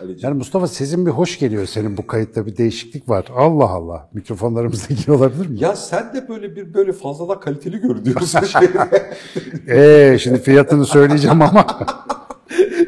Ali'ciğim. 0.00 0.20
Yani 0.22 0.38
Mustafa 0.38 0.66
sesin 0.66 1.06
bir 1.06 1.10
hoş 1.10 1.38
geliyor 1.38 1.66
senin 1.66 1.96
bu 1.96 2.06
kayıtta 2.06 2.46
bir 2.46 2.56
değişiklik 2.56 3.08
var. 3.08 3.24
Allah 3.36 3.70
Allah. 3.70 4.08
Mikrofonlarımızda 4.14 4.94
ilgili 4.94 5.12
olabilir 5.12 5.46
mi? 5.48 5.56
Ya 5.60 5.76
sen 5.76 6.14
de 6.14 6.28
böyle 6.28 6.56
bir 6.56 6.74
böyle 6.74 6.92
fazladan 6.92 7.40
kaliteli 7.40 7.80
görünüyorsun. 7.80 8.40
şey. 8.40 8.68
Eee 9.68 10.18
şimdi 10.20 10.38
fiyatını 10.38 10.86
söyleyeceğim 10.86 11.42
ama. 11.42 11.66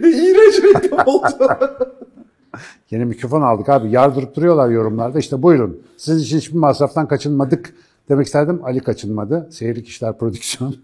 İğrenç 0.03 0.65
reklam 0.65 1.07
oldu. 1.07 1.49
Yeni 2.91 3.05
mikrofon 3.05 3.43
aldık 3.43 3.69
abi. 3.69 3.91
Yardırıp 3.91 4.37
duruyorlar 4.37 4.69
yorumlarda. 4.71 5.19
İşte 5.19 5.43
buyurun. 5.43 5.83
Sizin 5.97 6.23
için 6.25 6.39
hiçbir 6.39 6.59
masraftan 6.59 7.09
kaçınmadık 7.09 7.75
demek 8.09 8.27
isterdim. 8.27 8.61
Ali 8.65 8.81
kaçınmadı. 8.81 9.49
Seyirlik 9.53 9.89
İşler 9.89 10.19
Prodüksiyon. 10.19 10.75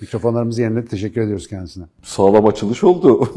Mikrofonlarımızı 0.00 0.62
yeniledi. 0.62 0.88
Teşekkür 0.88 1.20
ediyoruz 1.20 1.48
kendisine. 1.48 1.84
Sağlam 2.02 2.46
açılış 2.46 2.84
oldu. 2.84 3.28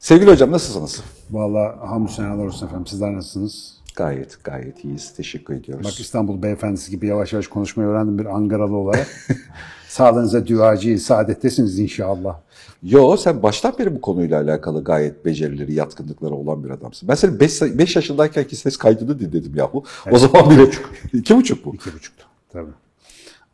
Sevgili 0.00 0.30
hocam 0.30 0.50
nasılsınız? 0.50 1.02
Vallahi 1.30 1.78
hamdü 1.78 2.12
senalar 2.12 2.46
olsun 2.46 2.66
efendim. 2.66 2.86
Sizler 2.86 3.14
nasılsınız? 3.14 3.74
Gayet 3.96 4.44
gayet 4.44 4.84
iyiyiz. 4.84 5.14
Teşekkür 5.14 5.54
ediyoruz. 5.54 5.86
Bak 5.86 6.00
İstanbul 6.00 6.42
beyefendisi 6.42 6.90
gibi 6.90 7.06
yavaş 7.06 7.32
yavaş 7.32 7.46
konuşmayı 7.46 7.88
öğrendim 7.88 8.18
bir 8.18 8.24
Ankaralı 8.24 8.76
olarak. 8.76 9.06
Sağlığınıza 9.88 10.46
duacı, 10.46 10.98
saadettesiniz 10.98 11.78
inşallah. 11.78 12.40
Yo 12.82 13.16
sen 13.16 13.42
baştan 13.42 13.74
beri 13.78 13.94
bu 13.94 14.00
konuyla 14.00 14.42
alakalı 14.42 14.84
gayet 14.84 15.24
becerileri, 15.24 15.74
yatkınlıkları 15.74 16.34
olan 16.34 16.64
bir 16.64 16.70
adamsın. 16.70 17.08
Ben 17.08 17.14
senin 17.14 17.40
5 17.40 17.96
yaşındayken 17.96 18.44
ki 18.44 18.56
ses 18.56 18.76
kaydını 18.76 19.18
dinledim 19.20 19.54
yahu. 19.54 19.84
O 20.10 20.18
zaman 20.18 20.50
bile 20.50 20.70
iki 21.12 21.36
buçuk 21.36 21.64
bu. 21.64 21.74
İki 21.74 21.92
buçuktu 21.94 22.24
tabii. 22.52 22.70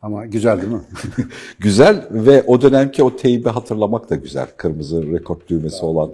Ama 0.01 0.25
güzel 0.25 0.61
değil 0.61 0.73
mi? 0.73 0.81
Güzel 1.59 2.07
ve 2.11 2.43
o 2.43 2.61
dönemki 2.61 3.03
o 3.03 3.15
teybi 3.15 3.49
hatırlamak 3.49 4.09
da 4.09 4.15
güzel. 4.15 4.47
Kırmızı 4.57 5.11
rekord 5.11 5.41
düğmesi 5.47 5.85
olan 5.85 6.11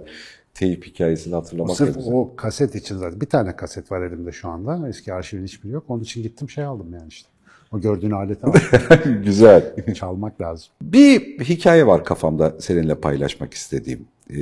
teyip 0.54 0.86
hikayesini 0.86 1.34
hatırlamak 1.34 1.70
da 1.70 1.74
Sırf 1.74 1.94
güzel. 1.94 2.12
o 2.12 2.36
kaset 2.36 2.74
için 2.74 2.96
zaten. 2.96 3.20
Bir 3.20 3.26
tane 3.26 3.56
kaset 3.56 3.92
var 3.92 4.02
elimde 4.02 4.32
şu 4.32 4.48
anda. 4.48 4.88
Eski 4.88 5.12
arşivin 5.12 5.44
hiçbiri 5.44 5.72
yok. 5.72 5.84
Onun 5.88 6.02
için 6.02 6.22
gittim 6.22 6.50
şey 6.50 6.64
aldım 6.64 6.92
yani 6.92 7.08
işte. 7.08 7.28
O 7.72 7.80
gördüğün 7.80 8.10
aleti 8.10 8.46
aldım. 8.46 8.60
güzel. 9.24 9.74
Çalmak 9.94 10.40
lazım. 10.40 10.68
Bir 10.82 11.20
hikaye 11.44 11.86
var 11.86 12.04
kafamda 12.04 12.54
seninle 12.58 12.94
paylaşmak 12.94 13.54
istediğim. 13.54 14.06
Ee, 14.30 14.36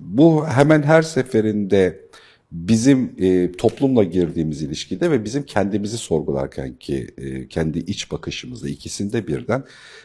bu 0.00 0.46
hemen 0.46 0.82
her 0.82 1.02
seferinde 1.02 2.00
bizim 2.54 3.12
e, 3.18 3.52
toplumla 3.52 4.04
girdiğimiz 4.04 4.62
ilişkide 4.62 5.10
ve 5.10 5.24
bizim 5.24 5.42
kendimizi 5.42 5.98
sorgularken 5.98 6.74
ki 6.74 7.08
e, 7.18 7.48
kendi 7.48 7.78
iç 7.78 8.10
bakışımızda 8.10 8.68
ikisinde 8.68 9.26
birden 9.26 9.64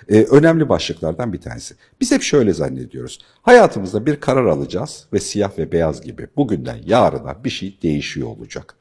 e, 0.09 0.23
önemli 0.23 0.69
başlıklardan 0.69 1.33
bir 1.33 1.41
tanesi. 1.41 1.75
Biz 2.01 2.11
hep 2.11 2.21
şöyle 2.21 2.53
zannediyoruz. 2.53 3.19
Hayatımızda 3.41 4.05
bir 4.05 4.15
karar 4.15 4.45
alacağız 4.45 5.07
ve 5.13 5.19
siyah 5.19 5.57
ve 5.57 5.71
beyaz 5.71 6.01
gibi 6.01 6.27
bugünden 6.37 6.77
yarına 6.85 7.43
bir 7.43 7.49
şey 7.49 7.77
değişiyor 7.83 8.27
olacak. 8.27 8.78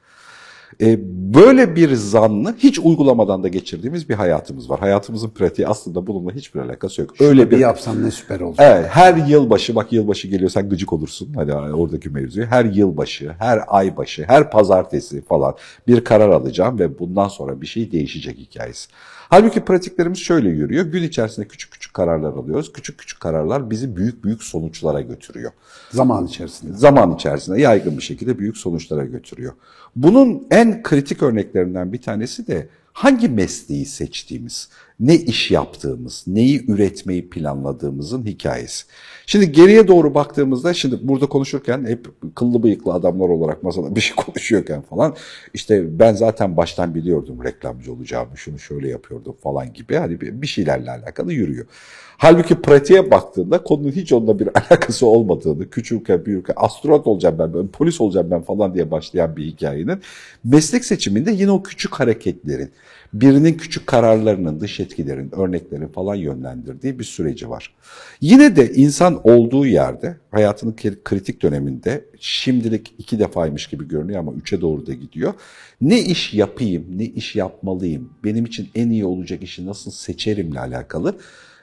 E, 0.80 0.98
böyle 1.34 1.76
bir 1.76 1.94
zannı 1.94 2.54
hiç 2.58 2.78
uygulamadan 2.78 3.42
da 3.42 3.48
geçirdiğimiz 3.48 4.08
bir 4.08 4.14
hayatımız 4.14 4.70
var. 4.70 4.80
Hayatımızın 4.80 5.30
pratiği 5.30 5.68
aslında 5.68 6.06
bununla 6.06 6.32
hiçbir 6.32 6.60
alakası 6.60 7.00
yok. 7.00 7.20
Öyle 7.20 7.46
bir 7.46 7.56
bir 7.56 7.58
yapsam 7.58 8.04
ne 8.04 8.10
süper 8.10 8.40
olacak. 8.40 8.66
Evet, 8.70 8.88
her 8.90 9.14
yılbaşı, 9.16 9.74
bak 9.74 9.92
yılbaşı 9.92 10.28
geliyor 10.28 10.50
sen 10.50 10.68
gıcık 10.68 10.92
olursun. 10.92 11.32
Hadi 11.34 11.52
oradaki 11.54 12.10
mevzuyu. 12.10 12.46
Her 12.46 12.64
yılbaşı, 12.64 13.34
her 13.38 13.60
ay 13.66 13.96
başı, 13.96 14.24
her 14.24 14.50
pazartesi 14.50 15.22
falan 15.22 15.54
bir 15.86 16.04
karar 16.04 16.28
alacağım 16.28 16.78
ve 16.78 16.98
bundan 16.98 17.28
sonra 17.28 17.60
bir 17.60 17.66
şey 17.66 17.92
değişecek 17.92 18.38
hikayesi. 18.38 18.88
Halbuki 19.30 19.60
pratiklerimiz 19.60 20.18
şöyle 20.18 20.48
yürüyor. 20.48 20.84
Gün 20.84 21.02
içerisinde 21.02 21.48
küçük 21.48 21.72
küçük 21.72 21.77
kararlar 21.98 22.32
alıyoruz. 22.32 22.72
Küçük 22.72 22.98
küçük 22.98 23.20
kararlar 23.20 23.70
bizi 23.70 23.96
büyük 23.96 24.24
büyük 24.24 24.42
sonuçlara 24.42 25.00
götürüyor 25.00 25.52
Zaman 25.90 26.26
içerisinde. 26.26 26.72
zaman 26.72 27.14
içerisinde 27.14 27.60
yaygın 27.60 27.96
bir 27.96 28.02
şekilde 28.02 28.38
büyük 28.38 28.56
sonuçlara 28.56 29.04
götürüyor. 29.04 29.52
Bunun 29.96 30.46
en 30.50 30.82
kritik 30.82 31.22
örneklerinden 31.22 31.92
bir 31.92 32.02
tanesi 32.02 32.46
de 32.46 32.68
hangi 32.98 33.28
mesleği 33.28 33.86
seçtiğimiz, 33.86 34.68
ne 35.00 35.14
iş 35.14 35.50
yaptığımız, 35.50 36.24
neyi 36.26 36.70
üretmeyi 36.70 37.30
planladığımızın 37.30 38.26
hikayesi. 38.26 38.84
Şimdi 39.26 39.52
geriye 39.52 39.88
doğru 39.88 40.14
baktığımızda 40.14 40.74
şimdi 40.74 41.08
burada 41.08 41.26
konuşurken 41.26 41.86
hep 41.86 42.06
kıllı 42.34 42.62
bıyıklı 42.62 42.92
adamlar 42.92 43.28
olarak 43.28 43.62
masada 43.62 43.96
bir 43.96 44.00
şey 44.00 44.16
konuşuyorken 44.24 44.82
falan 44.82 45.16
işte 45.54 45.98
ben 45.98 46.14
zaten 46.14 46.56
baştan 46.56 46.94
biliyordum 46.94 47.44
reklamcı 47.44 47.92
olacağımı, 47.92 48.36
şunu 48.36 48.58
şöyle 48.58 48.88
yapıyordum 48.88 49.36
falan 49.42 49.72
gibi 49.72 49.94
hani 49.94 50.20
bir 50.20 50.46
şeylerle 50.46 50.90
alakalı 50.90 51.32
yürüyor. 51.32 51.66
Halbuki 52.20 52.54
pratiğe 52.54 53.10
baktığında 53.10 53.62
konunun 53.62 53.92
hiç 53.92 54.12
onunla 54.12 54.38
bir 54.38 54.48
alakası 54.54 55.06
olmadığını, 55.06 55.70
küçükken 55.70 56.26
büyürken 56.26 56.54
astronot 56.56 57.06
olacağım 57.06 57.38
ben, 57.38 57.54
ben, 57.54 57.68
polis 57.68 58.00
olacağım 58.00 58.30
ben 58.30 58.42
falan 58.42 58.74
diye 58.74 58.90
başlayan 58.90 59.36
bir 59.36 59.44
hikayenin 59.44 60.00
meslek 60.44 60.84
seçiminde 60.84 61.32
yine 61.32 61.50
o 61.50 61.62
küçük 61.62 61.94
hareketlerin, 61.94 62.70
birinin 63.12 63.54
küçük 63.54 63.86
kararlarının, 63.86 64.60
dış 64.60 64.80
etkilerin, 64.80 65.34
örneklerin 65.34 65.88
falan 65.88 66.14
yönlendirdiği 66.14 66.98
bir 66.98 67.04
süreci 67.04 67.50
var. 67.50 67.74
Yine 68.20 68.56
de 68.56 68.72
insan 68.72 69.20
olduğu 69.24 69.66
yerde, 69.66 70.16
hayatının 70.30 70.72
kri- 70.72 71.02
kritik 71.04 71.42
döneminde, 71.42 72.04
şimdilik 72.20 72.94
iki 72.98 73.18
defaymış 73.18 73.66
gibi 73.66 73.88
görünüyor 73.88 74.20
ama 74.20 74.32
üçe 74.32 74.60
doğru 74.60 74.86
da 74.86 74.92
gidiyor. 74.92 75.34
Ne 75.80 76.00
iş 76.00 76.34
yapayım, 76.34 76.84
ne 76.96 77.04
iş 77.04 77.36
yapmalıyım, 77.36 78.10
benim 78.24 78.44
için 78.44 78.68
en 78.74 78.90
iyi 78.90 79.04
olacak 79.04 79.42
işi 79.42 79.66
nasıl 79.66 79.90
seçerimle 79.90 80.60
alakalı 80.60 81.14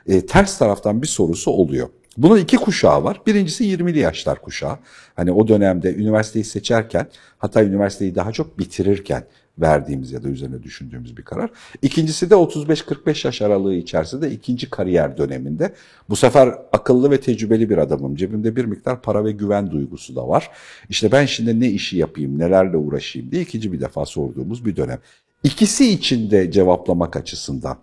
e, 0.07 0.25
ters 0.25 0.57
taraftan 0.57 1.01
bir 1.01 1.07
sorusu 1.07 1.51
oluyor. 1.51 1.89
Bunun 2.17 2.37
iki 2.37 2.57
kuşağı 2.57 3.03
var. 3.03 3.21
Birincisi 3.27 3.63
20'li 3.63 3.99
yaşlar 3.99 4.41
kuşağı. 4.41 4.77
Hani 5.15 5.31
o 5.31 5.47
dönemde 5.47 5.95
üniversiteyi 5.95 6.45
seçerken, 6.45 7.07
hatta 7.37 7.63
üniversiteyi 7.63 8.15
daha 8.15 8.31
çok 8.31 8.59
bitirirken 8.59 9.23
verdiğimiz 9.59 10.11
ya 10.11 10.23
da 10.23 10.27
üzerine 10.27 10.63
düşündüğümüz 10.63 11.17
bir 11.17 11.23
karar. 11.23 11.49
İkincisi 11.81 12.29
de 12.29 12.33
35-45 12.35 13.27
yaş 13.27 13.41
aralığı 13.41 13.73
içerisinde 13.73 14.31
ikinci 14.31 14.69
kariyer 14.69 15.17
döneminde. 15.17 15.73
Bu 16.09 16.15
sefer 16.15 16.49
akıllı 16.73 17.11
ve 17.11 17.19
tecrübeli 17.19 17.69
bir 17.69 17.77
adamım. 17.77 18.15
Cebimde 18.15 18.55
bir 18.55 18.65
miktar 18.65 19.01
para 19.01 19.25
ve 19.25 19.31
güven 19.31 19.71
duygusu 19.71 20.15
da 20.15 20.27
var. 20.27 20.49
İşte 20.89 21.11
ben 21.11 21.25
şimdi 21.25 21.59
ne 21.59 21.69
işi 21.69 21.97
yapayım, 21.97 22.39
nelerle 22.39 22.77
uğraşayım 22.77 23.31
diye 23.31 23.41
ikinci 23.41 23.73
bir 23.73 23.81
defa 23.81 24.05
sorduğumuz 24.05 24.65
bir 24.65 24.75
dönem. 24.75 24.99
İkisi 25.43 25.91
için 25.91 26.31
de 26.31 26.51
cevaplamak 26.51 27.15
açısından 27.15 27.77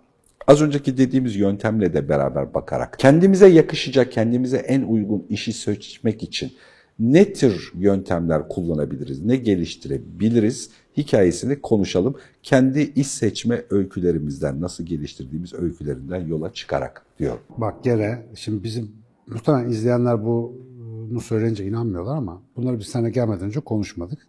Az 0.47 0.61
önceki 0.61 0.97
dediğimiz 0.97 1.35
yöntemle 1.35 1.93
de 1.93 2.09
beraber 2.09 2.53
bakarak 2.53 2.99
kendimize 2.99 3.47
yakışacak, 3.47 4.11
kendimize 4.11 4.57
en 4.57 4.81
uygun 4.81 5.25
işi 5.29 5.53
seçmek 5.53 6.23
için 6.23 6.51
ne 6.99 7.33
tür 7.33 7.71
yöntemler 7.75 8.49
kullanabiliriz, 8.49 9.25
ne 9.25 9.35
geliştirebiliriz 9.35 10.69
hikayesini 10.97 11.61
konuşalım. 11.61 12.15
Kendi 12.43 12.79
iş 12.81 13.07
seçme 13.07 13.65
öykülerimizden, 13.69 14.61
nasıl 14.61 14.83
geliştirdiğimiz 14.83 15.53
öykülerinden 15.53 16.27
yola 16.27 16.53
çıkarak 16.53 17.05
diyor. 17.19 17.37
Bak 17.57 17.83
gene 17.83 18.25
şimdi 18.35 18.63
bizim 18.63 18.91
muhtemelen 19.27 19.69
izleyenler 19.69 20.25
bunu 20.25 21.21
söyleyince 21.21 21.65
inanmıyorlar 21.65 22.17
ama 22.17 22.41
bunları 22.55 22.79
biz 22.79 22.87
sana 22.87 23.09
gelmeden 23.09 23.45
önce 23.45 23.59
konuşmadık. 23.59 24.27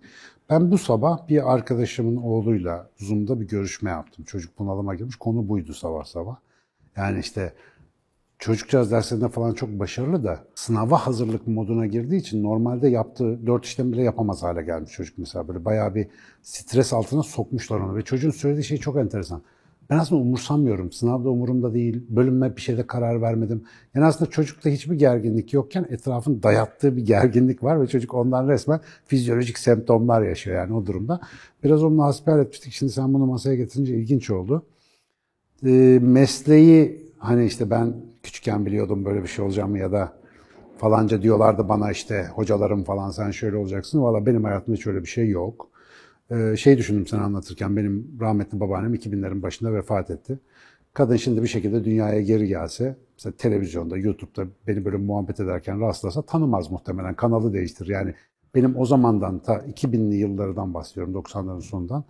Ben 0.50 0.70
bu 0.70 0.78
sabah 0.78 1.28
bir 1.28 1.52
arkadaşımın 1.54 2.16
oğluyla 2.16 2.90
Zoom'da 2.96 3.40
bir 3.40 3.48
görüşme 3.48 3.90
yaptım. 3.90 4.24
Çocuk 4.24 4.58
bunalıma 4.58 4.94
girmiş. 4.94 5.16
Konu 5.16 5.48
buydu 5.48 5.74
sabah 5.74 6.04
sabah. 6.04 6.36
Yani 6.96 7.20
işte 7.20 7.52
çocukcağız 8.38 8.90
derslerinde 8.90 9.28
falan 9.28 9.54
çok 9.54 9.70
başarılı 9.70 10.24
da 10.24 10.44
sınava 10.54 11.06
hazırlık 11.06 11.46
moduna 11.46 11.86
girdiği 11.86 12.16
için 12.16 12.42
normalde 12.42 12.88
yaptığı 12.88 13.46
dört 13.46 13.64
işlem 13.64 13.92
bile 13.92 14.02
yapamaz 14.02 14.42
hale 14.42 14.62
gelmiş 14.62 14.92
çocuk 14.92 15.18
mesela. 15.18 15.48
Böyle 15.48 15.64
bayağı 15.64 15.94
bir 15.94 16.06
stres 16.42 16.92
altına 16.92 17.22
sokmuşlar 17.22 17.80
onu 17.80 17.96
ve 17.96 18.02
çocuğun 18.02 18.30
söylediği 18.30 18.64
şey 18.64 18.78
çok 18.78 18.96
enteresan. 18.96 19.42
Ben 19.90 19.98
aslında 19.98 20.22
umursamıyorum. 20.22 20.92
Sınavda 20.92 21.28
umurumda 21.28 21.74
değil. 21.74 22.06
Bölünme 22.08 22.56
bir 22.56 22.60
şeyde 22.60 22.86
karar 22.86 23.22
vermedim. 23.22 23.64
Yani 23.94 24.06
aslında 24.06 24.30
çocukta 24.30 24.70
hiçbir 24.70 24.94
gerginlik 24.96 25.52
yokken 25.52 25.86
etrafın 25.90 26.42
dayattığı 26.42 26.96
bir 26.96 27.06
gerginlik 27.06 27.62
var 27.62 27.82
ve 27.82 27.86
çocuk 27.86 28.14
ondan 28.14 28.48
resmen 28.48 28.80
fizyolojik 29.06 29.58
semptomlar 29.58 30.22
yaşıyor 30.22 30.56
yani 30.56 30.74
o 30.74 30.86
durumda. 30.86 31.20
Biraz 31.64 31.82
onunla 31.82 32.04
hasbihal 32.04 32.40
etmiştik. 32.40 32.72
Şimdi 32.72 32.92
sen 32.92 33.14
bunu 33.14 33.26
masaya 33.26 33.56
getirince 33.56 33.94
ilginç 33.94 34.30
oldu. 34.30 34.62
Ee, 35.66 35.98
mesleği 36.02 37.10
hani 37.18 37.46
işte 37.46 37.70
ben 37.70 37.94
küçükken 38.22 38.66
biliyordum 38.66 39.04
böyle 39.04 39.22
bir 39.22 39.28
şey 39.28 39.44
olacağımı 39.44 39.78
ya 39.78 39.92
da 39.92 40.12
falanca 40.78 41.22
diyorlardı 41.22 41.68
bana 41.68 41.90
işte 41.90 42.28
hocalarım 42.34 42.84
falan 42.84 43.10
sen 43.10 43.30
şöyle 43.30 43.56
olacaksın. 43.56 44.02
Valla 44.02 44.26
benim 44.26 44.44
hayatımda 44.44 44.76
hiç 44.76 44.86
öyle 44.86 45.02
bir 45.02 45.08
şey 45.08 45.28
yok. 45.28 45.73
Ee, 46.30 46.56
şey 46.56 46.78
düşündüm 46.78 47.06
sana 47.06 47.22
anlatırken 47.22 47.76
benim 47.76 48.18
rahmetli 48.20 48.60
babaannem 48.60 48.94
2000'lerin 48.94 49.42
başında 49.42 49.74
vefat 49.74 50.10
etti. 50.10 50.38
Kadın 50.94 51.16
şimdi 51.16 51.42
bir 51.42 51.48
şekilde 51.48 51.84
dünyaya 51.84 52.20
geri 52.20 52.46
gelse, 52.48 52.96
mesela 53.18 53.32
televizyonda, 53.36 53.96
YouTube'da 53.96 54.46
beni 54.66 54.84
böyle 54.84 54.96
muhabbet 54.96 55.40
ederken 55.40 55.80
rastlasa 55.80 56.22
tanımaz 56.22 56.70
muhtemelen, 56.70 57.14
kanalı 57.14 57.52
değiştirir. 57.52 57.90
Yani 57.90 58.14
benim 58.54 58.76
o 58.78 58.86
zamandan 58.86 59.38
ta 59.38 59.54
2000'li 59.54 60.16
yıllardan 60.16 60.74
bahsediyorum, 60.74 61.14
90'ların 61.14 61.60
sonundan. 61.60 62.04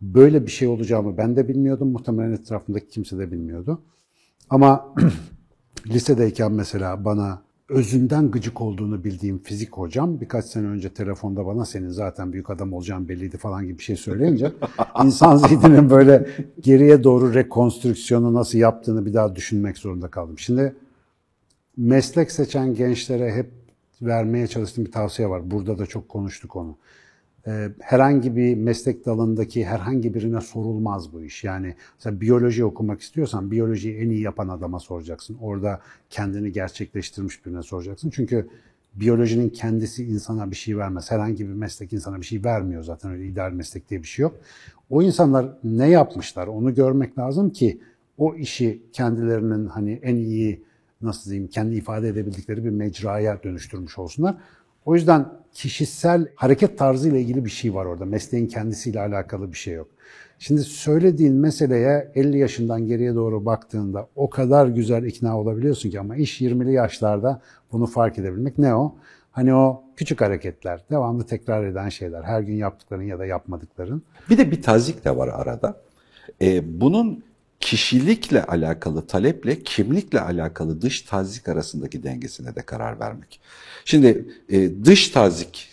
Böyle 0.00 0.46
bir 0.46 0.50
şey 0.50 0.68
olacağımı 0.68 1.16
ben 1.16 1.36
de 1.36 1.48
bilmiyordum, 1.48 1.88
muhtemelen 1.88 2.32
etrafımdaki 2.32 2.88
kimse 2.88 3.18
de 3.18 3.32
bilmiyordu. 3.32 3.82
Ama 4.50 4.94
lisedeyken 5.86 6.52
mesela 6.52 7.04
bana 7.04 7.42
özünden 7.68 8.30
gıcık 8.30 8.60
olduğunu 8.60 9.04
bildiğim 9.04 9.38
fizik 9.38 9.72
hocam 9.72 10.20
birkaç 10.20 10.44
sene 10.44 10.66
önce 10.66 10.88
telefonda 10.88 11.46
bana 11.46 11.64
senin 11.64 11.88
zaten 11.88 12.32
büyük 12.32 12.50
adam 12.50 12.72
olacağın 12.72 13.08
belliydi 13.08 13.36
falan 13.36 13.66
gibi 13.66 13.78
bir 13.78 13.82
şey 13.82 13.96
söyleyince 13.96 14.52
insan 15.04 15.36
zihninin 15.36 15.90
böyle 15.90 16.28
geriye 16.60 17.04
doğru 17.04 17.34
rekonstrüksiyonu 17.34 18.34
nasıl 18.34 18.58
yaptığını 18.58 19.06
bir 19.06 19.14
daha 19.14 19.36
düşünmek 19.36 19.78
zorunda 19.78 20.08
kaldım. 20.08 20.38
Şimdi 20.38 20.74
meslek 21.76 22.32
seçen 22.32 22.74
gençlere 22.74 23.32
hep 23.32 23.50
vermeye 24.02 24.46
çalıştığım 24.46 24.84
bir 24.84 24.92
tavsiye 24.92 25.28
var. 25.28 25.50
Burada 25.50 25.78
da 25.78 25.86
çok 25.86 26.08
konuştuk 26.08 26.56
onu. 26.56 26.76
Ee, 27.48 27.68
herhangi 27.80 28.36
bir 28.36 28.54
meslek 28.54 29.06
dalındaki 29.06 29.66
herhangi 29.66 30.14
birine 30.14 30.40
sorulmaz 30.40 31.12
bu 31.12 31.22
iş. 31.22 31.44
Yani 31.44 31.74
mesela 31.94 32.20
biyoloji 32.20 32.64
okumak 32.64 33.00
istiyorsan 33.00 33.50
biyolojiyi 33.50 33.96
en 33.96 34.10
iyi 34.10 34.20
yapan 34.20 34.48
adama 34.48 34.80
soracaksın. 34.80 35.36
Orada 35.40 35.80
kendini 36.10 36.52
gerçekleştirmiş 36.52 37.46
birine 37.46 37.62
soracaksın. 37.62 38.10
Çünkü 38.10 38.48
biyolojinin 38.94 39.48
kendisi 39.48 40.04
insana 40.04 40.50
bir 40.50 40.56
şey 40.56 40.78
vermez. 40.78 41.10
Herhangi 41.10 41.48
bir 41.48 41.54
meslek 41.54 41.92
insana 41.92 42.20
bir 42.20 42.26
şey 42.26 42.44
vermiyor 42.44 42.82
zaten 42.82 43.10
öyle 43.10 43.26
ideal 43.26 43.52
meslek 43.52 43.90
diye 43.90 44.02
bir 44.02 44.06
şey 44.08 44.22
yok. 44.22 44.34
O 44.90 45.02
insanlar 45.02 45.48
ne 45.64 45.88
yapmışlar 45.88 46.46
onu 46.46 46.74
görmek 46.74 47.18
lazım 47.18 47.50
ki 47.50 47.80
o 48.18 48.34
işi 48.34 48.82
kendilerinin 48.92 49.66
hani 49.66 50.00
en 50.02 50.16
iyi 50.16 50.62
nasıl 51.02 51.30
diyeyim 51.30 51.48
kendi 51.48 51.74
ifade 51.74 52.08
edebildikleri 52.08 52.64
bir 52.64 52.70
mecraya 52.70 53.42
dönüştürmüş 53.42 53.98
olsunlar. 53.98 54.36
O 54.84 54.94
yüzden 54.94 55.26
kişisel 55.52 56.28
hareket 56.34 56.78
tarzı 56.78 57.08
ile 57.08 57.20
ilgili 57.20 57.44
bir 57.44 57.50
şey 57.50 57.74
var 57.74 57.86
orada. 57.86 58.04
Mesleğin 58.04 58.46
kendisiyle 58.46 59.00
alakalı 59.00 59.52
bir 59.52 59.56
şey 59.56 59.74
yok. 59.74 59.88
Şimdi 60.38 60.60
söylediğin 60.62 61.34
meseleye 61.34 62.12
50 62.14 62.38
yaşından 62.38 62.86
geriye 62.86 63.14
doğru 63.14 63.44
baktığında 63.44 64.08
o 64.16 64.30
kadar 64.30 64.66
güzel 64.66 65.04
ikna 65.04 65.38
olabiliyorsun 65.38 65.90
ki 65.90 66.00
ama 66.00 66.16
iş 66.16 66.40
20'li 66.40 66.72
yaşlarda 66.72 67.40
bunu 67.72 67.86
fark 67.86 68.18
edebilmek 68.18 68.58
ne 68.58 68.74
o? 68.74 68.94
Hani 69.32 69.54
o 69.54 69.82
küçük 69.96 70.20
hareketler, 70.20 70.84
devamlı 70.90 71.26
tekrar 71.26 71.64
eden 71.64 71.88
şeyler, 71.88 72.22
her 72.22 72.40
gün 72.40 72.54
yaptıkların 72.54 73.02
ya 73.02 73.18
da 73.18 73.26
yapmadıkların. 73.26 74.02
Bir 74.30 74.38
de 74.38 74.50
bir 74.50 74.62
tazik 74.62 75.04
de 75.04 75.16
var 75.16 75.28
arada. 75.28 75.80
Ee, 76.42 76.80
bunun 76.80 77.24
kişilikle 77.60 78.44
alakalı 78.44 79.06
taleple 79.06 79.62
kimlikle 79.62 80.20
alakalı 80.20 80.82
dış 80.82 81.02
tazik 81.02 81.48
arasındaki 81.48 82.02
dengesine 82.02 82.54
de 82.54 82.62
karar 82.62 83.00
vermek. 83.00 83.40
Şimdi 83.84 84.28
e, 84.48 84.84
dış 84.84 85.08
tazik 85.08 85.68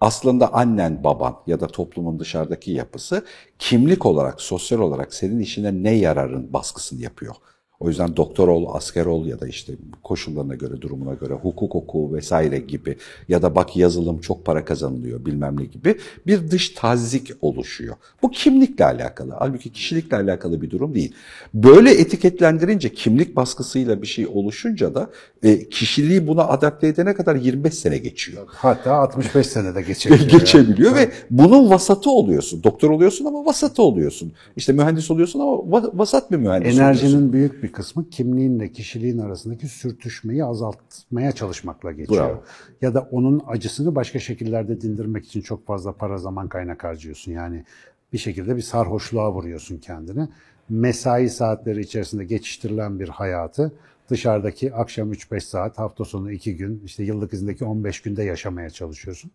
aslında 0.00 0.54
annen, 0.54 1.04
baban 1.04 1.36
ya 1.46 1.60
da 1.60 1.66
toplumun 1.66 2.18
dışarıdaki 2.18 2.70
yapısı 2.70 3.24
kimlik 3.58 4.06
olarak, 4.06 4.40
sosyal 4.40 4.78
olarak 4.78 5.14
senin 5.14 5.40
işine 5.40 5.82
ne 5.82 5.94
yararın 5.94 6.52
baskısını 6.52 7.02
yapıyor. 7.02 7.34
O 7.82 7.88
yüzden 7.88 8.16
doktor 8.16 8.48
ol, 8.48 8.66
asker 8.74 9.06
ol 9.06 9.26
ya 9.26 9.40
da 9.40 9.48
işte 9.48 9.72
koşullarına 10.02 10.54
göre, 10.54 10.80
durumuna 10.80 11.14
göre 11.14 11.34
hukuk 11.34 11.76
oku 11.76 12.14
vesaire 12.14 12.58
gibi 12.58 12.96
ya 13.28 13.42
da 13.42 13.54
bak 13.54 13.76
yazılım 13.76 14.20
çok 14.20 14.44
para 14.44 14.64
kazanılıyor 14.64 15.26
bilmem 15.26 15.60
ne 15.60 15.64
gibi 15.64 15.94
bir 16.26 16.50
dış 16.50 16.68
tazik 16.68 17.30
oluşuyor. 17.40 17.96
Bu 18.22 18.30
kimlikle 18.30 18.84
alakalı. 18.84 19.34
Halbuki 19.38 19.72
kişilikle 19.72 20.16
alakalı 20.16 20.62
bir 20.62 20.70
durum 20.70 20.94
değil. 20.94 21.12
Böyle 21.54 21.90
etiketlendirince 21.90 22.92
kimlik 22.92 23.36
baskısıyla 23.36 24.02
bir 24.02 24.06
şey 24.06 24.26
oluşunca 24.26 24.94
da 24.94 25.10
e, 25.42 25.68
kişiliği 25.68 26.26
buna 26.26 26.44
adapte 26.44 26.86
edene 26.86 27.14
kadar 27.14 27.36
25 27.36 27.74
sene 27.74 27.98
geçiyor. 27.98 28.46
Hatta 28.48 28.94
65 28.94 29.46
senede 29.46 29.82
geçebiliyor. 29.82 30.30
Geçebiliyor 30.40 30.94
ve 30.94 31.10
bunun 31.30 31.70
vasatı 31.70 32.10
oluyorsun. 32.10 32.62
Doktor 32.62 32.90
oluyorsun 32.90 33.24
ama 33.24 33.46
vasatı 33.46 33.82
oluyorsun. 33.82 34.32
İşte 34.56 34.72
mühendis 34.72 35.10
oluyorsun 35.10 35.40
ama 35.40 35.82
vasat 35.94 36.30
bir 36.30 36.36
mühendis 36.36 36.78
Enerjinin 36.78 37.10
oluyorsun. 37.10 37.32
büyük 37.32 37.62
bir 37.62 37.71
kısmı 37.72 38.10
kimliğinle 38.10 38.72
kişiliğin 38.72 39.18
arasındaki 39.18 39.68
sürtüşmeyi 39.68 40.44
azaltmaya 40.44 41.32
çalışmakla 41.32 41.92
geçiyor. 41.92 42.28
Bravo. 42.28 42.42
Ya 42.82 42.94
da 42.94 43.08
onun 43.10 43.42
acısını 43.46 43.94
başka 43.94 44.18
şekillerde 44.18 44.80
dindirmek 44.80 45.26
için 45.26 45.40
çok 45.40 45.66
fazla 45.66 45.92
para 45.92 46.18
zaman 46.18 46.48
kaynak 46.48 46.84
harcıyorsun. 46.84 47.32
Yani 47.32 47.64
bir 48.12 48.18
şekilde 48.18 48.56
bir 48.56 48.62
sarhoşluğa 48.62 49.32
vuruyorsun 49.32 49.78
kendini. 49.78 50.28
Mesai 50.68 51.28
saatleri 51.28 51.80
içerisinde 51.80 52.24
geçiştirilen 52.24 53.00
bir 53.00 53.08
hayatı 53.08 53.72
dışarıdaki 54.10 54.74
akşam 54.74 55.12
3-5 55.12 55.40
saat, 55.40 55.78
hafta 55.78 56.04
sonu 56.04 56.32
2 56.32 56.56
gün, 56.56 56.82
işte 56.84 57.04
yıllık 57.04 57.32
izindeki 57.32 57.64
15 57.64 58.02
günde 58.02 58.22
yaşamaya 58.22 58.70
çalışıyorsun. 58.70 59.30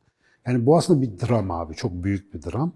Yani 0.48 0.66
bu 0.66 0.78
aslında 0.78 1.02
bir 1.02 1.28
dram 1.28 1.52
abi, 1.52 1.76
çok 1.76 1.92
büyük 2.04 2.34
bir 2.34 2.42
dram. 2.42 2.74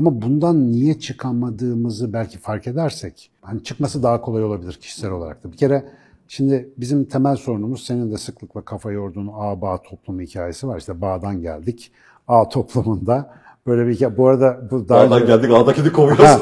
Ama 0.00 0.22
bundan 0.22 0.72
niye 0.72 0.98
çıkamadığımızı 0.98 2.12
belki 2.12 2.38
fark 2.38 2.66
edersek, 2.66 3.30
hani 3.42 3.64
çıkması 3.64 4.02
daha 4.02 4.20
kolay 4.20 4.44
olabilir 4.44 4.72
kişisel 4.72 5.10
olarak 5.10 5.44
da. 5.44 5.52
Bir 5.52 5.56
kere 5.56 5.84
şimdi 6.28 6.68
bizim 6.76 7.04
temel 7.04 7.36
sorunumuz 7.36 7.84
senin 7.84 8.12
de 8.12 8.16
sıklıkla 8.18 8.60
kafa 8.60 8.92
yorduğun 8.92 9.30
ağ 9.34 9.60
bağ 9.60 9.82
toplumu 9.82 10.20
hikayesi 10.20 10.68
var. 10.68 10.78
İşte 10.78 11.00
bağdan 11.00 11.42
geldik. 11.42 11.92
Ağ 12.28 12.48
toplumunda 12.48 13.30
böyle 13.66 13.86
bir 13.86 13.94
hikaye. 13.94 14.16
Bu 14.16 14.28
arada 14.28 14.60
bu 14.70 14.88
daha 14.88 15.06
Dağdan 15.06 15.22
önce- 15.22 15.32
geldik 15.36 15.50
ağdakini 15.54 15.92
kovuyoruz. 15.92 16.24
Ha, 16.24 16.38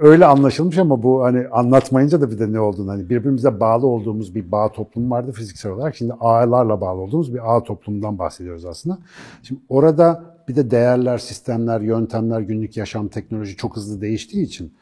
öyle 0.00 0.26
anlaşılmış 0.26 0.78
ama 0.78 1.02
bu 1.02 1.22
hani 1.22 1.48
anlatmayınca 1.48 2.20
da 2.20 2.30
bir 2.30 2.38
de 2.38 2.52
ne 2.52 2.60
olduğunu 2.60 2.90
hani 2.90 3.10
birbirimize 3.10 3.60
bağlı 3.60 3.86
olduğumuz 3.86 4.34
bir 4.34 4.52
bağ 4.52 4.72
toplumu 4.72 5.10
vardı 5.10 5.32
fiziksel 5.32 5.72
olarak. 5.72 5.96
Şimdi 5.96 6.12
ağlarla 6.20 6.80
bağlı 6.80 7.00
olduğumuz 7.00 7.34
bir 7.34 7.56
ağ 7.56 7.62
toplumundan 7.62 8.18
bahsediyoruz 8.18 8.64
aslında. 8.64 8.98
Şimdi 9.42 9.60
orada 9.68 10.31
bir 10.48 10.56
de 10.56 10.70
değerler, 10.70 11.18
sistemler, 11.18 11.80
yöntemler, 11.80 12.40
günlük 12.40 12.76
yaşam, 12.76 13.08
teknoloji 13.08 13.56
çok 13.56 13.76
hızlı 13.76 14.00
değiştiği 14.00 14.44
için 14.44 14.72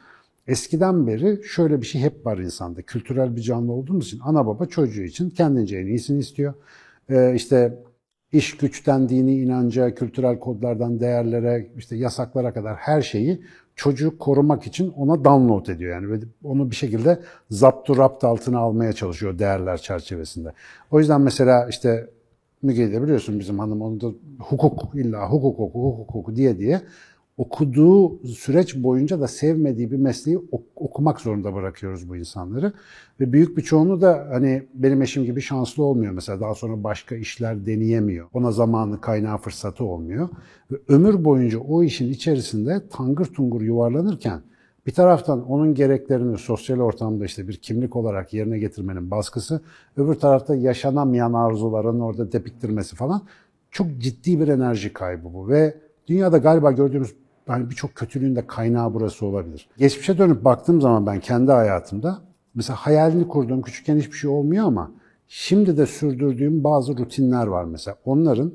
eskiden 0.46 1.06
beri 1.06 1.40
şöyle 1.44 1.80
bir 1.80 1.86
şey 1.86 2.00
hep 2.00 2.26
var 2.26 2.38
insanda. 2.38 2.82
Kültürel 2.82 3.36
bir 3.36 3.40
canlı 3.40 3.72
olduğumuz 3.72 4.06
için 4.06 4.20
ana 4.24 4.46
baba 4.46 4.66
çocuğu 4.66 5.02
için 5.02 5.30
kendince 5.30 5.78
en 5.78 5.86
iyisini 5.86 6.18
istiyor. 6.18 6.54
Ee, 7.10 7.34
işte 7.34 7.78
iş 8.32 8.56
güçten 8.56 9.08
dini 9.08 9.40
inanca, 9.40 9.94
kültürel 9.94 10.38
kodlardan 10.38 11.00
değerlere, 11.00 11.70
işte 11.76 11.96
yasaklara 11.96 12.54
kadar 12.54 12.76
her 12.76 13.02
şeyi 13.02 13.42
çocuğu 13.76 14.18
korumak 14.18 14.66
için 14.66 14.88
ona 14.88 15.24
download 15.24 15.66
ediyor 15.66 16.02
yani 16.02 16.22
onu 16.44 16.70
bir 16.70 16.76
şekilde 16.76 17.20
zaptu 17.50 17.96
rapt 17.96 18.24
altına 18.24 18.58
almaya 18.58 18.92
çalışıyor 18.92 19.38
değerler 19.38 19.76
çerçevesinde. 19.76 20.52
O 20.90 20.98
yüzden 20.98 21.20
mesela 21.20 21.68
işte 21.68 22.10
Müge'yi 22.62 22.92
de 22.92 23.02
biliyorsun 23.02 23.38
bizim 23.38 23.58
hanım 23.58 23.82
onu 23.82 24.00
da 24.00 24.06
hukuk 24.38 24.94
illa 24.94 25.30
hukuk 25.30 25.60
oku 25.60 25.78
hukuk 25.84 26.16
oku 26.16 26.36
diye 26.36 26.58
diye 26.58 26.80
okuduğu 27.40 28.26
süreç 28.26 28.76
boyunca 28.76 29.20
da 29.20 29.28
sevmediği 29.28 29.90
bir 29.90 29.96
mesleği 29.96 30.38
ok- 30.38 30.64
okumak 30.76 31.20
zorunda 31.20 31.54
bırakıyoruz 31.54 32.08
bu 32.08 32.16
insanları. 32.16 32.72
Ve 33.20 33.32
büyük 33.32 33.56
bir 33.56 33.62
çoğunluğu 33.62 34.00
da 34.00 34.26
hani 34.30 34.62
benim 34.74 35.02
eşim 35.02 35.24
gibi 35.24 35.40
şanslı 35.40 35.82
olmuyor 35.82 36.12
mesela 36.12 36.40
daha 36.40 36.54
sonra 36.54 36.84
başka 36.84 37.16
işler 37.16 37.66
deneyemiyor. 37.66 38.28
Ona 38.32 38.52
zamanı, 38.52 39.00
kaynağı, 39.00 39.38
fırsatı 39.38 39.84
olmuyor. 39.84 40.28
Ve 40.70 40.76
ömür 40.88 41.24
boyunca 41.24 41.58
o 41.58 41.82
işin 41.82 42.08
içerisinde 42.12 42.88
tangır 42.88 43.24
tungur 43.26 43.62
yuvarlanırken 43.62 44.40
bir 44.90 44.94
taraftan 44.94 45.50
onun 45.50 45.74
gereklerini 45.74 46.38
sosyal 46.38 46.80
ortamda 46.80 47.24
işte 47.24 47.48
bir 47.48 47.56
kimlik 47.56 47.96
olarak 47.96 48.32
yerine 48.32 48.58
getirmenin 48.58 49.10
baskısı, 49.10 49.60
öbür 49.96 50.14
tarafta 50.14 50.54
yaşanamayan 50.54 51.32
arzuların 51.32 52.00
orada 52.00 52.32
depiktirmesi 52.32 52.96
falan 52.96 53.22
çok 53.70 53.98
ciddi 53.98 54.40
bir 54.40 54.48
enerji 54.48 54.92
kaybı 54.92 55.34
bu 55.34 55.48
ve 55.48 55.74
dünyada 56.06 56.38
galiba 56.38 56.72
gördüğümüz 56.72 57.14
hani 57.46 57.70
birçok 57.70 57.94
kötülüğün 57.94 58.36
de 58.36 58.46
kaynağı 58.46 58.94
burası 58.94 59.26
olabilir. 59.26 59.68
Geçmişe 59.78 60.18
dönüp 60.18 60.44
baktığım 60.44 60.80
zaman 60.80 61.06
ben 61.06 61.20
kendi 61.20 61.52
hayatımda 61.52 62.18
mesela 62.54 62.76
hayalini 62.76 63.28
kurduğum 63.28 63.62
küçükken 63.62 63.96
hiçbir 63.96 64.16
şey 64.16 64.30
olmuyor 64.30 64.64
ama 64.64 64.90
şimdi 65.28 65.76
de 65.76 65.86
sürdürdüğüm 65.86 66.64
bazı 66.64 66.98
rutinler 66.98 67.46
var 67.46 67.64
mesela. 67.64 67.96
Onların 68.04 68.52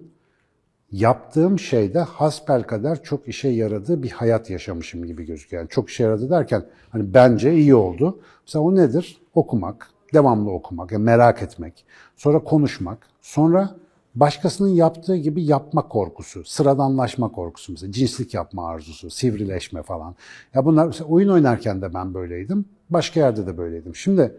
yaptığım 1.00 1.60
şeyde 1.60 2.00
hasbelkader 2.00 3.04
çok 3.04 3.28
işe 3.28 3.48
yaradığı 3.48 4.04
bir 4.04 4.12
hayat 4.12 4.50
yaşamışım 4.50 5.06
gibi 5.06 5.26
gözüküyor. 5.26 5.62
Yani 5.62 5.70
çok 5.70 5.90
işe 5.90 6.04
yaradı 6.04 6.30
derken 6.30 6.66
hani 6.90 7.14
bence 7.14 7.54
iyi 7.54 7.76
oldu. 7.76 8.20
Mesela 8.48 8.64
o 8.64 8.76
nedir? 8.76 9.22
Okumak, 9.34 9.90
devamlı 10.14 10.52
okumak, 10.52 10.92
yani 10.92 11.04
merak 11.04 11.44
etmek, 11.44 11.86
sonra 12.16 12.44
konuşmak, 12.44 12.98
sonra 13.22 13.76
başkasının 14.16 14.70
yaptığı 14.70 15.16
gibi 15.16 15.44
yapma 15.44 15.88
korkusu, 15.88 16.44
sıradanlaşma 16.44 17.32
korkusu 17.32 17.72
mesela 17.72 17.92
cinslik 17.92 18.34
yapma 18.34 18.68
arzusu, 18.68 19.10
sivrileşme 19.10 19.84
falan. 19.84 20.16
Ya 20.54 20.66
bunlar 20.66 20.88
mesela 20.88 21.10
oyun 21.10 21.30
oynarken 21.30 21.82
de 21.82 21.94
ben 21.94 22.14
böyleydim. 22.14 22.66
Başka 22.90 23.20
yerde 23.20 23.48
de 23.48 23.58
böyleydim. 23.58 23.96
Şimdi 23.96 24.36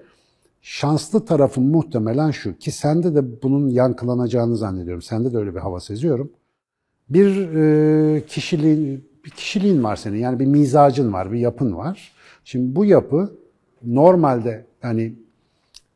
şanslı 0.63 1.25
tarafım 1.25 1.65
muhtemelen 1.65 2.31
şu 2.31 2.59
ki 2.59 2.73
sende 2.73 3.15
de 3.15 3.43
bunun 3.43 3.69
yankılanacağını 3.69 4.57
zannediyorum. 4.57 5.03
Sende 5.03 5.33
de 5.33 5.39
öyle 5.39 5.55
bir 5.55 5.61
hava 5.61 5.81
seziyorum. 5.81 6.31
Bir 7.09 7.55
e, 7.55 8.27
kişiliğin 8.27 9.05
bir 9.25 9.31
kişiliğin 9.31 9.85
var 9.85 9.97
senin. 9.97 10.19
Yani 10.19 10.39
bir 10.39 10.47
mizacın 10.47 11.13
var, 11.13 11.33
bir 11.33 11.39
yapın 11.39 11.77
var. 11.77 12.13
Şimdi 12.45 12.77
bu 12.77 12.85
yapı 12.85 13.33
normalde 13.85 14.67
yani 14.83 15.15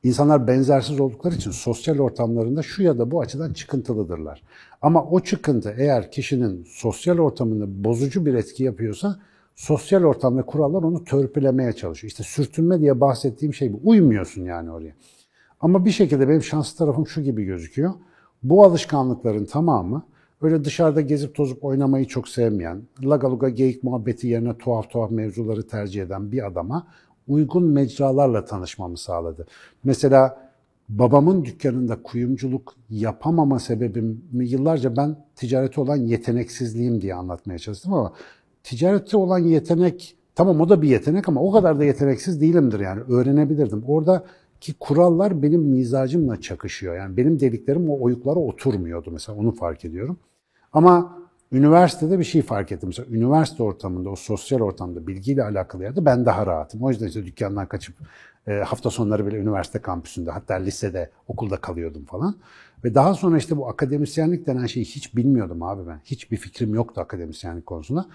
insanlar 0.03 0.47
benzersiz 0.47 1.01
oldukları 1.01 1.35
için 1.35 1.51
sosyal 1.51 1.99
ortamlarında 1.99 2.63
şu 2.63 2.83
ya 2.83 2.99
da 2.99 3.11
bu 3.11 3.21
açıdan 3.21 3.53
çıkıntılıdırlar. 3.53 4.43
Ama 4.83 5.05
o 5.05 5.21
çıkıntı 5.21 5.75
eğer 5.79 6.11
kişinin 6.11 6.65
sosyal 6.69 7.19
ortamında 7.19 7.85
bozucu 7.85 8.27
bir 8.27 8.35
etki 8.35 8.65
yapıyorsa 8.65 9.19
sosyal 9.55 10.03
ortam 10.03 10.39
ve 10.39 10.43
kurallar 10.43 10.83
onu 10.83 11.05
törpülemeye 11.05 11.73
çalışıyor. 11.73 12.11
İşte 12.11 12.23
sürtünme 12.23 12.81
diye 12.81 13.01
bahsettiğim 13.01 13.55
şey 13.55 13.73
bu. 13.73 13.81
Uymuyorsun 13.85 14.45
yani 14.45 14.71
oraya. 14.71 14.95
Ama 15.61 15.85
bir 15.85 15.91
şekilde 15.91 16.29
benim 16.29 16.43
şanslı 16.43 16.79
tarafım 16.79 17.07
şu 17.07 17.21
gibi 17.21 17.45
gözüküyor. 17.45 17.93
Bu 18.43 18.65
alışkanlıkların 18.65 19.45
tamamı 19.45 20.07
öyle 20.43 20.65
dışarıda 20.65 21.01
gezip 21.01 21.35
tozup 21.35 21.65
oynamayı 21.65 22.07
çok 22.07 22.29
sevmeyen, 22.29 22.83
lagaluga 23.05 23.49
geyik 23.49 23.85
muhabbeti 23.85 24.27
yerine 24.27 24.59
tuhaf 24.59 24.91
tuhaf 24.91 25.11
mevzuları 25.11 25.67
tercih 25.67 26.03
eden 26.03 26.33
bir 26.33 26.47
adama 26.47 26.87
uygun 27.29 27.65
mecralarla 27.65 28.45
tanışmamı 28.45 28.99
sağladı. 28.99 29.47
Mesela 29.85 30.51
babamın 30.89 31.45
dükkanında 31.45 32.03
kuyumculuk 32.03 32.75
yapamama 32.91 33.59
sebebimi 33.59 34.49
yıllarca 34.49 34.97
ben 34.97 35.17
ticarete 35.37 35.81
olan 35.81 35.97
yeteneksizliğim 35.97 37.01
diye 37.01 37.15
anlatmaya 37.15 37.59
çalıştım 37.59 37.95
ama 37.95 38.13
ticarette 38.63 39.17
olan 39.17 39.39
yetenek 39.39 40.17
tamam 40.35 40.61
o 40.61 40.69
da 40.69 40.83
bir 40.83 40.89
yetenek 40.89 41.29
ama 41.29 41.43
o 41.43 41.53
kadar 41.53 41.79
da 41.79 41.85
yeteneksiz 41.85 42.41
değilimdir 42.41 42.81
yani 42.81 43.01
öğrenebilirdim. 43.01 43.83
Orada 43.87 44.25
ki 44.61 44.75
kurallar 44.81 45.43
benim 45.43 45.61
mizacımla 45.61 46.41
çakışıyor. 46.41 46.97
Yani 46.97 47.17
benim 47.17 47.41
dediklerim 47.41 47.91
o 47.91 48.01
oyuklara 48.01 48.39
oturmuyordu 48.39 49.11
mesela 49.11 49.39
onu 49.39 49.53
fark 49.53 49.85
ediyorum. 49.85 50.19
Ama 50.73 51.19
üniversitede 51.53 52.19
bir 52.19 52.25
şey 52.25 52.43
fark 52.43 52.73
ettim. 52.73 52.89
Mesela 52.89 53.17
üniversite 53.17 53.63
ortamında, 53.63 54.11
o 54.11 54.17
sosyal 54.17 54.61
ortamda 54.61 55.07
bilgiyle 55.07 55.45
alakalı 55.45 55.83
yerde 55.83 56.05
ben 56.05 56.27
daha 56.27 56.47
rahatım. 56.47 56.83
O 56.83 56.91
yüzden 56.91 57.07
işte 57.07 57.27
dükkandan 57.27 57.67
kaçıp 57.67 57.95
e, 58.47 58.53
hafta 58.53 58.91
sonları 58.91 59.27
bile 59.27 59.37
üniversite 59.37 59.79
kampüsünde 59.79 60.31
hatta 60.31 60.55
lisede, 60.55 61.11
okulda 61.29 61.57
kalıyordum 61.57 62.05
falan. 62.05 62.35
Ve 62.85 62.95
daha 62.95 63.15
sonra 63.15 63.39
işte 63.39 63.57
bu 63.57 63.69
akademisyenlik 63.69 64.47
denen 64.47 64.67
şeyi 64.67 64.85
hiç 64.85 65.17
bilmiyordum 65.17 65.63
abi 65.63 65.87
ben. 65.89 66.01
Hiçbir 66.05 66.37
fikrim 66.37 66.75
yoktu 66.75 67.01
akademisyenlik 67.01 67.67
konusunda. 67.67 68.07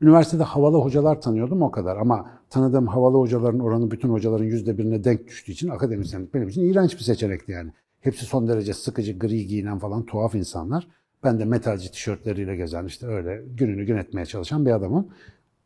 Üniversitede 0.00 0.42
havalı 0.42 0.78
hocalar 0.78 1.20
tanıyordum 1.20 1.62
o 1.62 1.70
kadar 1.70 1.96
ama 1.96 2.30
tanıdığım 2.50 2.86
havalı 2.86 3.18
hocaların 3.18 3.60
oranı 3.60 3.90
bütün 3.90 4.08
hocaların 4.08 4.44
yüzde 4.44 4.78
birine 4.78 5.04
denk 5.04 5.26
düştüğü 5.26 5.52
için 5.52 5.68
akademisyenlik 5.68 6.34
benim 6.34 6.48
için 6.48 6.62
iğrenç 6.62 6.94
bir 6.94 7.04
seçenekti 7.04 7.52
yani. 7.52 7.72
Hepsi 8.00 8.24
son 8.24 8.48
derece 8.48 8.74
sıkıcı, 8.74 9.18
gri 9.18 9.46
giyinen 9.46 9.78
falan 9.78 10.06
tuhaf 10.06 10.34
insanlar. 10.34 10.88
Ben 11.24 11.38
de 11.40 11.44
metalci 11.44 11.92
tişörtleriyle 11.92 12.56
gezen 12.56 12.84
işte 12.84 13.06
öyle 13.06 13.42
gününü 13.56 13.84
gün 13.84 13.96
etmeye 13.96 14.26
çalışan 14.26 14.66
bir 14.66 14.70
adamım. 14.70 15.08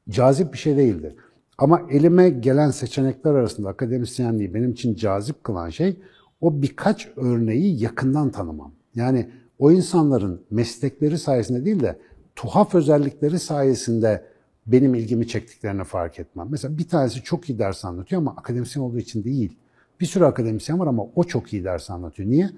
Cazip 0.08 0.52
bir 0.52 0.58
şey 0.58 0.76
değildi. 0.76 1.16
Ama 1.58 1.82
elime 1.90 2.30
gelen 2.30 2.70
seçenekler 2.70 3.34
arasında 3.34 3.68
akademisyenliği 3.68 4.54
benim 4.54 4.72
için 4.72 4.94
cazip 4.94 5.44
kılan 5.44 5.70
şey 5.70 6.00
o 6.40 6.62
birkaç 6.62 7.08
örneği 7.16 7.82
yakından 7.82 8.30
tanımam. 8.30 8.72
Yani 8.94 9.30
o 9.58 9.72
insanların 9.72 10.42
meslekleri 10.50 11.18
sayesinde 11.18 11.64
değil 11.64 11.80
de 11.80 11.98
tuhaf 12.36 12.74
özellikleri 12.74 13.38
sayesinde 13.38 14.24
benim 14.66 14.94
ilgimi 14.94 15.28
çektiklerini 15.28 15.84
fark 15.84 16.18
etmem. 16.18 16.46
Mesela 16.50 16.78
bir 16.78 16.88
tanesi 16.88 17.22
çok 17.22 17.50
iyi 17.50 17.58
ders 17.58 17.84
anlatıyor 17.84 18.22
ama 18.22 18.30
akademisyen 18.36 18.82
olduğu 18.82 18.98
için 18.98 19.24
değil. 19.24 19.58
Bir 20.00 20.06
sürü 20.06 20.24
akademisyen 20.24 20.78
var 20.78 20.86
ama 20.86 21.06
o 21.14 21.24
çok 21.24 21.52
iyi 21.52 21.64
ders 21.64 21.90
anlatıyor. 21.90 22.30
Niye? 22.30 22.50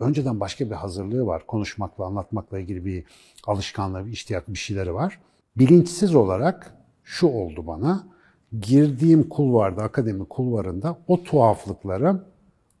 Önceden 0.00 0.40
başka 0.40 0.70
bir 0.70 0.74
hazırlığı 0.74 1.26
var. 1.26 1.46
Konuşmakla, 1.46 2.04
anlatmakla 2.04 2.58
ilgili 2.58 2.84
bir 2.84 3.04
alışkanlığı, 3.46 4.06
bir 4.06 4.12
iştiyak, 4.12 4.48
bir 4.48 4.58
şeyleri 4.58 4.94
var. 4.94 5.20
Bilinçsiz 5.56 6.14
olarak 6.14 6.74
şu 7.04 7.26
oldu 7.26 7.66
bana. 7.66 8.06
Girdiğim 8.60 9.28
kulvarda, 9.28 9.82
akademi 9.82 10.24
kulvarında 10.24 10.98
o 11.08 11.22
tuhaflıkları 11.22 12.20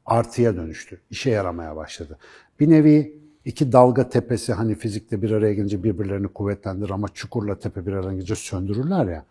artıya 0.06 0.56
dönüştü. 0.56 1.00
İşe 1.10 1.30
yaramaya 1.30 1.76
başladı. 1.76 2.18
Bir 2.60 2.70
nevi 2.70 3.20
iki 3.44 3.72
dalga 3.72 4.08
tepesi 4.08 4.52
hani 4.52 4.74
fizikte 4.74 5.22
bir 5.22 5.30
araya 5.30 5.54
gelince 5.54 5.84
birbirlerini 5.84 6.28
kuvvetlendirir 6.28 6.90
ama 6.90 7.08
çukurla 7.14 7.58
tepe 7.58 7.86
bir 7.86 7.92
araya 7.92 8.12
gelince 8.12 8.34
söndürürler 8.34 9.06
ya. 9.06 9.24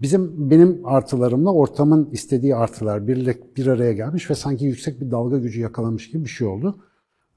Bizim 0.00 0.50
benim 0.50 0.80
artılarımla 0.84 1.52
ortamın 1.52 2.10
istediği 2.12 2.56
artılar 2.56 3.08
bir, 3.08 3.36
bir 3.56 3.66
araya 3.66 3.92
gelmiş 3.92 4.30
ve 4.30 4.34
sanki 4.34 4.64
yüksek 4.64 5.00
bir 5.00 5.10
dalga 5.10 5.38
gücü 5.38 5.60
yakalamış 5.60 6.10
gibi 6.10 6.24
bir 6.24 6.28
şey 6.30 6.46
oldu. 6.46 6.78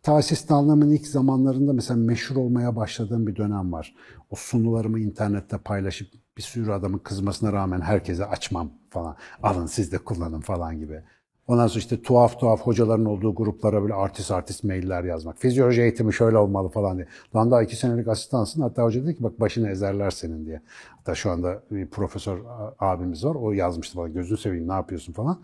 Ta 0.09 0.15
asistanlığımın 0.15 0.91
ilk 0.91 1.07
zamanlarında 1.07 1.73
mesela 1.73 1.99
meşhur 1.99 2.35
olmaya 2.35 2.75
başladığım 2.75 3.27
bir 3.27 3.35
dönem 3.35 3.73
var. 3.73 3.95
O 4.29 4.35
sunularımı 4.35 4.99
internette 4.99 5.57
paylaşıp 5.57 6.07
bir 6.37 6.41
sürü 6.41 6.71
adamın 6.71 6.97
kızmasına 6.97 7.53
rağmen 7.53 7.81
herkese 7.81 8.25
açmam 8.25 8.71
falan. 8.89 9.15
Alın 9.43 9.65
siz 9.65 9.91
de 9.91 9.97
kullanın 9.97 10.41
falan 10.41 10.79
gibi. 10.79 11.03
Ondan 11.47 11.67
sonra 11.67 11.79
işte 11.79 12.01
tuhaf 12.01 12.39
tuhaf 12.39 12.61
hocaların 12.61 13.05
olduğu 13.05 13.35
gruplara 13.35 13.81
böyle 13.81 13.93
artist 13.93 14.31
artist 14.31 14.63
mailler 14.63 15.03
yazmak. 15.03 15.37
Fizyoloji 15.37 15.81
eğitimi 15.81 16.13
şöyle 16.13 16.37
olmalı 16.37 16.69
falan 16.69 16.97
diye. 16.97 17.07
Lan 17.35 17.51
daha 17.51 17.63
iki 17.63 17.75
senelik 17.75 18.07
asistansın. 18.07 18.61
Hatta 18.61 18.83
hoca 18.83 19.03
dedi 19.03 19.17
ki 19.17 19.23
bak 19.23 19.39
başını 19.39 19.69
ezerler 19.69 20.11
senin 20.11 20.45
diye. 20.45 20.61
Hatta 20.97 21.15
şu 21.15 21.31
anda 21.31 21.63
bir 21.71 21.87
profesör 21.87 22.39
abimiz 22.79 23.25
var. 23.25 23.35
O 23.35 23.51
yazmıştı 23.51 23.97
bana 23.97 24.07
gözünü 24.07 24.37
seveyim 24.37 24.67
ne 24.67 24.73
yapıyorsun 24.73 25.13
falan. 25.13 25.39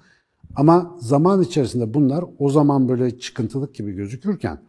Ama 0.56 0.96
zaman 1.00 1.42
içerisinde 1.42 1.94
bunlar 1.94 2.26
o 2.40 2.50
zaman 2.50 2.90
böyle 2.90 3.20
çıkıntılık 3.20 3.76
gibi 3.76 3.92
gözükürken 3.92 4.60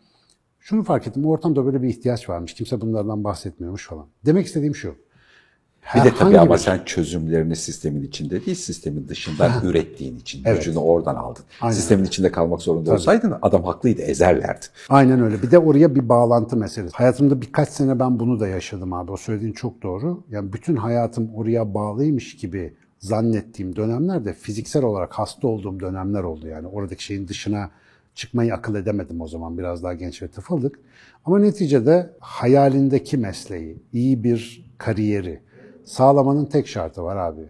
şunu 0.60 0.82
fark 0.82 1.06
ettim. 1.06 1.26
Ortamda 1.26 1.66
böyle 1.66 1.82
bir 1.82 1.88
ihtiyaç 1.88 2.28
varmış. 2.28 2.54
Kimse 2.54 2.80
bunlardan 2.80 3.24
bahsetmiyormuş 3.24 3.88
falan. 3.88 4.06
Demek 4.24 4.46
istediğim 4.46 4.74
şu. 4.74 4.94
Bir 5.94 6.04
de 6.04 6.14
tabii 6.18 6.38
ama 6.38 6.54
bir... 6.54 6.58
sen 6.58 6.80
çözümlerini 6.84 7.56
sistemin 7.56 8.02
içinde 8.02 8.46
değil, 8.46 8.56
sistemin 8.56 9.08
dışından 9.08 9.50
ürettiğin 9.64 10.16
için. 10.16 10.42
Evet. 10.44 10.58
Gücünü 10.58 10.78
oradan 10.78 11.14
aldın. 11.14 11.44
Aynen. 11.60 11.74
Sistemin 11.74 12.04
içinde 12.04 12.32
kalmak 12.32 12.62
zorunda 12.62 12.84
tabii. 12.84 12.94
olsaydın 12.94 13.34
adam 13.42 13.64
haklıydı, 13.64 14.02
ezerlerdi. 14.02 14.66
Aynen 14.88 15.22
öyle. 15.22 15.42
Bir 15.42 15.50
de 15.50 15.58
oraya 15.58 15.94
bir 15.94 16.08
bağlantı 16.08 16.56
meselesi. 16.56 16.96
Hayatımda 16.96 17.42
birkaç 17.42 17.68
sene 17.68 17.98
ben 17.98 18.20
bunu 18.20 18.40
da 18.40 18.48
yaşadım 18.48 18.92
abi. 18.92 19.12
O 19.12 19.16
söylediğin 19.16 19.52
çok 19.52 19.82
doğru. 19.82 20.24
Yani 20.30 20.52
bütün 20.52 20.76
hayatım 20.76 21.34
oraya 21.34 21.74
bağlıymış 21.74 22.36
gibi 22.36 22.74
zannettiğim 22.98 23.76
dönemlerde 23.76 24.32
fiziksel 24.32 24.84
olarak 24.84 25.12
hasta 25.12 25.48
olduğum 25.48 25.80
dönemler 25.80 26.22
oldu. 26.22 26.46
Yani 26.46 26.66
oradaki 26.66 27.04
şeyin 27.04 27.28
dışına 27.28 27.70
çıkmayı 28.14 28.54
akıl 28.54 28.74
edemedim 28.74 29.20
o 29.20 29.28
zaman. 29.28 29.58
Biraz 29.58 29.82
daha 29.82 29.94
genç 29.94 30.22
ve 30.22 30.28
tıfıldık. 30.28 30.78
Ama 31.24 31.38
neticede 31.38 32.10
hayalindeki 32.20 33.16
mesleği, 33.16 33.82
iyi 33.92 34.24
bir 34.24 34.70
kariyeri 34.78 35.40
sağlamanın 35.84 36.44
tek 36.44 36.68
şartı 36.68 37.02
var 37.02 37.16
abi. 37.16 37.42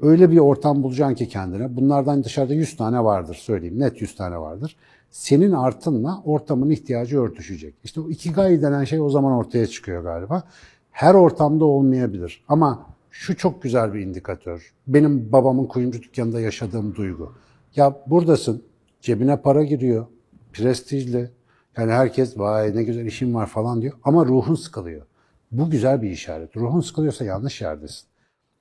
Öyle 0.00 0.30
bir 0.30 0.38
ortam 0.38 0.82
bulacaksın 0.82 1.14
ki 1.14 1.28
kendine. 1.28 1.76
Bunlardan 1.76 2.24
dışarıda 2.24 2.54
100 2.54 2.76
tane 2.76 3.04
vardır 3.04 3.34
söyleyeyim. 3.34 3.78
Net 3.78 4.00
100 4.00 4.16
tane 4.16 4.38
vardır. 4.38 4.76
Senin 5.10 5.52
artınla 5.52 6.22
ortamın 6.24 6.70
ihtiyacı 6.70 7.20
örtüşecek. 7.20 7.74
İşte 7.84 8.00
o 8.00 8.10
ikigai 8.10 8.62
denen 8.62 8.84
şey 8.84 9.00
o 9.00 9.10
zaman 9.10 9.32
ortaya 9.32 9.66
çıkıyor 9.66 10.02
galiba. 10.02 10.42
Her 10.90 11.14
ortamda 11.14 11.64
olmayabilir. 11.64 12.44
Ama 12.48 12.86
şu 13.14 13.36
çok 13.36 13.62
güzel 13.62 13.94
bir 13.94 14.00
indikatör. 14.00 14.72
Benim 14.86 15.32
babamın 15.32 15.66
kuyumcu 15.66 16.02
dükkanında 16.02 16.40
yaşadığım 16.40 16.94
duygu. 16.94 17.34
Ya 17.76 17.96
buradasın, 18.06 18.62
cebine 19.00 19.42
para 19.42 19.64
giriyor, 19.64 20.06
prestijli. 20.52 21.30
Yani 21.76 21.92
herkes 21.92 22.38
vay 22.38 22.76
ne 22.76 22.82
güzel 22.82 23.06
işim 23.06 23.34
var 23.34 23.46
falan 23.46 23.82
diyor 23.82 23.94
ama 24.04 24.26
ruhun 24.26 24.54
sıkılıyor. 24.54 25.06
Bu 25.52 25.70
güzel 25.70 26.02
bir 26.02 26.10
işaret. 26.10 26.56
Ruhun 26.56 26.80
sıkılıyorsa 26.80 27.24
yanlış 27.24 27.60
yerdesin. 27.60 28.06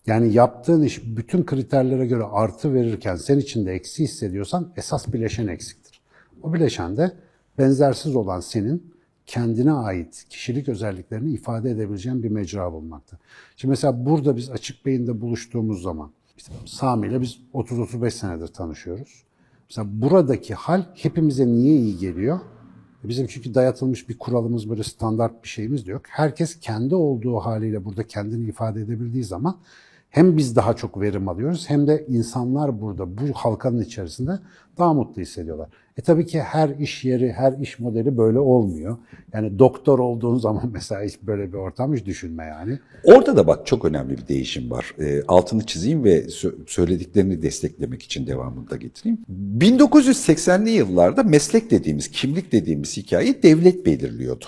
Yani 0.05 0.33
yaptığın 0.33 0.83
iş 0.83 1.03
bütün 1.05 1.45
kriterlere 1.45 2.05
göre 2.05 2.23
artı 2.23 2.73
verirken 2.73 3.15
sen 3.15 3.37
içinde 3.37 3.71
eksi 3.73 4.03
hissediyorsan 4.03 4.73
esas 4.77 5.13
bileşen 5.13 5.47
eksiktir. 5.47 6.01
O 6.41 6.53
bileşen 6.53 6.97
de 6.97 7.11
benzersiz 7.57 8.15
olan 8.15 8.39
senin 8.39 8.92
kendine 9.25 9.71
ait 9.71 10.25
kişilik 10.29 10.69
özelliklerini 10.69 11.31
ifade 11.31 11.71
edebileceğin 11.71 12.23
bir 12.23 12.29
mecra 12.29 12.73
bulmaktır. 12.73 13.19
Şimdi 13.57 13.69
mesela 13.69 14.05
burada 14.05 14.37
biz 14.37 14.49
Açık 14.49 14.85
Beyin'de 14.85 15.21
buluştuğumuz 15.21 15.81
zaman, 15.81 16.11
işte 16.37 16.53
Sami 16.65 17.07
ile 17.07 17.21
biz 17.21 17.39
30-35 17.53 18.11
senedir 18.11 18.47
tanışıyoruz. 18.47 19.23
Mesela 19.69 19.87
buradaki 20.01 20.53
hal 20.53 20.83
hepimize 20.95 21.47
niye 21.47 21.75
iyi 21.75 21.97
geliyor? 21.97 22.39
E 23.05 23.09
bizim 23.09 23.27
çünkü 23.27 23.53
dayatılmış 23.53 24.09
bir 24.09 24.17
kuralımız, 24.17 24.69
böyle 24.69 24.83
standart 24.83 25.43
bir 25.43 25.49
şeyimiz 25.49 25.87
de 25.87 25.91
yok. 25.91 26.01
Herkes 26.09 26.59
kendi 26.59 26.95
olduğu 26.95 27.35
haliyle 27.35 27.85
burada 27.85 28.07
kendini 28.07 28.45
ifade 28.49 28.81
edebildiği 28.81 29.23
zaman 29.23 29.57
hem 30.09 30.37
biz 30.37 30.55
daha 30.55 30.75
çok 30.75 31.01
verim 31.01 31.29
alıyoruz 31.29 31.69
hem 31.69 31.87
de 31.87 32.05
insanlar 32.07 32.81
burada 32.81 33.17
bu 33.17 33.21
halkanın 33.33 33.81
içerisinde 33.81 34.39
daha 34.77 34.93
mutlu 34.93 35.21
hissediyorlar. 35.21 35.69
E 35.97 36.01
tabii 36.01 36.25
ki 36.25 36.41
her 36.41 36.69
iş 36.69 37.05
yeri, 37.05 37.31
her 37.31 37.53
iş 37.61 37.79
modeli 37.79 38.17
böyle 38.17 38.39
olmuyor. 38.39 38.97
Yani 39.33 39.59
doktor 39.59 39.99
olduğun 39.99 40.37
zaman 40.37 40.69
mesela 40.73 41.03
hiç 41.03 41.21
böyle 41.21 41.53
bir 41.53 41.57
ortam 41.57 41.95
hiç 41.95 42.05
düşünme 42.05 42.45
yani. 42.45 42.79
Orada 43.03 43.37
da 43.37 43.47
bak 43.47 43.67
çok 43.67 43.85
önemli 43.85 44.17
bir 44.17 44.27
değişim 44.27 44.71
var. 44.71 44.95
E, 44.99 45.23
altını 45.27 45.65
çizeyim 45.65 46.03
ve 46.03 46.27
söylediklerini 46.67 47.41
desteklemek 47.41 48.03
için 48.03 48.27
devamını 48.27 48.69
da 48.69 48.75
getireyim. 48.75 49.17
1980'li 49.57 50.69
yıllarda 50.69 51.23
meslek 51.23 51.71
dediğimiz, 51.71 52.11
kimlik 52.11 52.51
dediğimiz 52.51 52.97
hikayeyi 52.97 53.43
devlet 53.43 53.85
belirliyordu. 53.85 54.45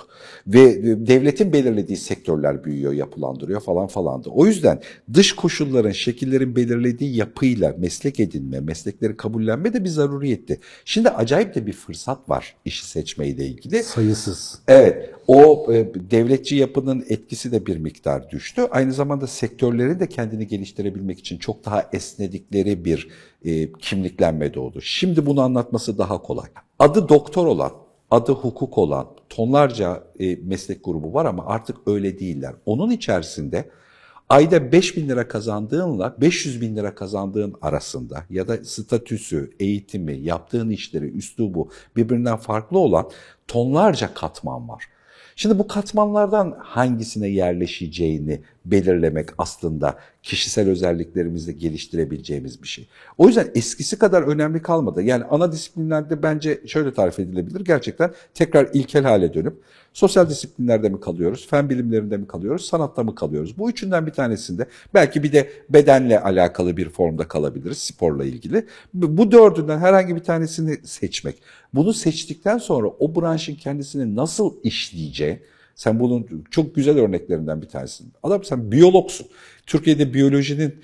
Ve 0.47 0.61
e, 0.61 0.83
devletin 1.07 1.53
belirlediği 1.53 1.97
sektörler 1.97 2.63
büyüyor, 2.63 2.93
yapılandırıyor 2.93 3.61
falan 3.61 3.87
falandı. 3.87 4.29
O 4.29 4.45
yüzden 4.45 4.79
dış 5.13 5.35
koşulların, 5.35 5.91
şekillerin 5.91 6.55
belirlediği 6.55 7.15
yapıyla 7.15 7.75
meslek 7.77 8.19
edinme, 8.19 8.59
meslekleri 8.59 9.17
kabullenme 9.17 9.73
de 9.73 9.83
bir 9.83 9.89
zaruriyetti. 9.89 10.59
Şimdi 10.85 11.09
acayip 11.09 11.34
de 11.43 11.65
bir 11.65 11.73
fırsat 11.73 12.29
var 12.29 12.55
işi 12.65 12.85
seçmeyle 12.85 13.45
ilgili. 13.45 13.83
Sayısız. 13.83 14.59
Evet. 14.67 15.13
O 15.27 15.67
e, 15.73 15.93
devletçi 16.11 16.55
yapının 16.55 17.05
etkisi 17.09 17.51
de 17.51 17.65
bir 17.65 17.77
miktar 17.77 18.29
düştü. 18.29 18.67
Aynı 18.71 18.93
zamanda 18.93 19.27
sektörlerin 19.27 19.99
de 19.99 20.09
kendini 20.09 20.47
geliştirebilmek 20.47 21.19
için 21.19 21.37
çok 21.37 21.65
daha 21.65 21.89
esnedikleri 21.93 22.85
bir 22.85 23.09
e, 23.45 23.71
kimliklenme 23.71 24.53
doğdu. 24.53 24.81
Şimdi 24.81 25.25
bunu 25.25 25.41
anlatması 25.41 25.97
daha 25.97 26.21
kolay. 26.21 26.47
adı 26.79 27.09
doktor 27.09 27.45
olan, 27.47 27.71
adı 28.11 28.31
hukuk 28.31 28.77
olan 28.77 29.07
tonlarca 29.29 30.03
e, 30.19 30.35
meslek 30.35 30.85
grubu 30.85 31.13
var 31.13 31.25
ama 31.25 31.45
artık 31.45 31.77
öyle 31.87 32.19
değiller. 32.19 32.53
Onun 32.65 32.91
içerisinde 32.91 33.69
ayda 34.29 34.71
5 34.71 34.97
bin 34.97 35.09
lira 35.09 35.27
kazandığınla 35.27 36.15
500 36.21 36.61
bin 36.61 36.75
lira 36.75 36.95
kazandığın 36.95 37.55
arasında 37.61 38.23
ya 38.29 38.47
da 38.47 38.65
statüsü, 38.65 39.51
eğitimi, 39.59 40.17
yaptığın 40.17 40.69
işleri, 40.69 41.05
üslubu 41.05 41.69
birbirinden 41.95 42.37
farklı 42.37 42.79
olan 42.79 43.09
tonlarca 43.47 44.13
katman 44.13 44.69
var. 44.69 44.94
Şimdi 45.37 45.59
bu 45.59 45.67
katmanlardan 45.67 46.55
hangisine 46.59 47.27
yerleşeceğini 47.27 48.41
belirlemek 48.65 49.29
aslında 49.37 49.97
kişisel 50.23 50.69
özelliklerimizde 50.69 51.51
geliştirebileceğimiz 51.51 52.63
bir 52.63 52.67
şey. 52.67 52.87
O 53.17 53.27
yüzden 53.27 53.51
eskisi 53.55 53.99
kadar 53.99 54.21
önemli 54.21 54.61
kalmadı. 54.61 55.01
Yani 55.01 55.23
ana 55.23 55.51
disiplinlerde 55.51 56.23
bence 56.23 56.61
şöyle 56.67 56.93
tarif 56.93 57.19
edilebilir. 57.19 57.65
Gerçekten 57.65 58.11
tekrar 58.33 58.69
ilkel 58.73 59.03
hale 59.03 59.33
dönüp 59.33 59.53
sosyal 59.93 60.29
disiplinlerde 60.29 60.89
mi 60.89 60.99
kalıyoruz, 60.99 61.47
fen 61.47 61.69
bilimlerinde 61.69 62.17
mi 62.17 62.27
kalıyoruz, 62.27 62.65
sanatta 62.65 63.03
mı 63.03 63.15
kalıyoruz? 63.15 63.57
Bu 63.57 63.69
üçünden 63.69 64.07
bir 64.07 64.11
tanesinde 64.11 64.65
belki 64.93 65.23
bir 65.23 65.31
de 65.31 65.49
bedenle 65.69 66.19
alakalı 66.19 66.77
bir 66.77 66.89
formda 66.89 67.27
kalabiliriz, 67.27 67.77
sporla 67.77 68.25
ilgili. 68.25 68.65
Bu 68.93 69.31
dördünden 69.31 69.77
herhangi 69.77 70.15
bir 70.15 70.23
tanesini 70.23 70.77
seçmek. 70.83 71.35
Bunu 71.75 71.93
seçtikten 71.93 72.57
sonra 72.57 72.87
o 72.87 73.15
branşın 73.15 73.55
kendisini 73.55 74.15
nasıl 74.15 74.53
işleyeceği, 74.63 75.39
sen 75.75 75.99
bunun 75.99 76.43
çok 76.51 76.75
güzel 76.75 76.97
örneklerinden 76.97 77.61
bir 77.61 77.67
tanesin. 77.67 78.13
Adam 78.23 78.43
sen 78.43 78.71
biyologsun. 78.71 79.27
Türkiye'de 79.65 80.13
biyolojinin 80.13 80.75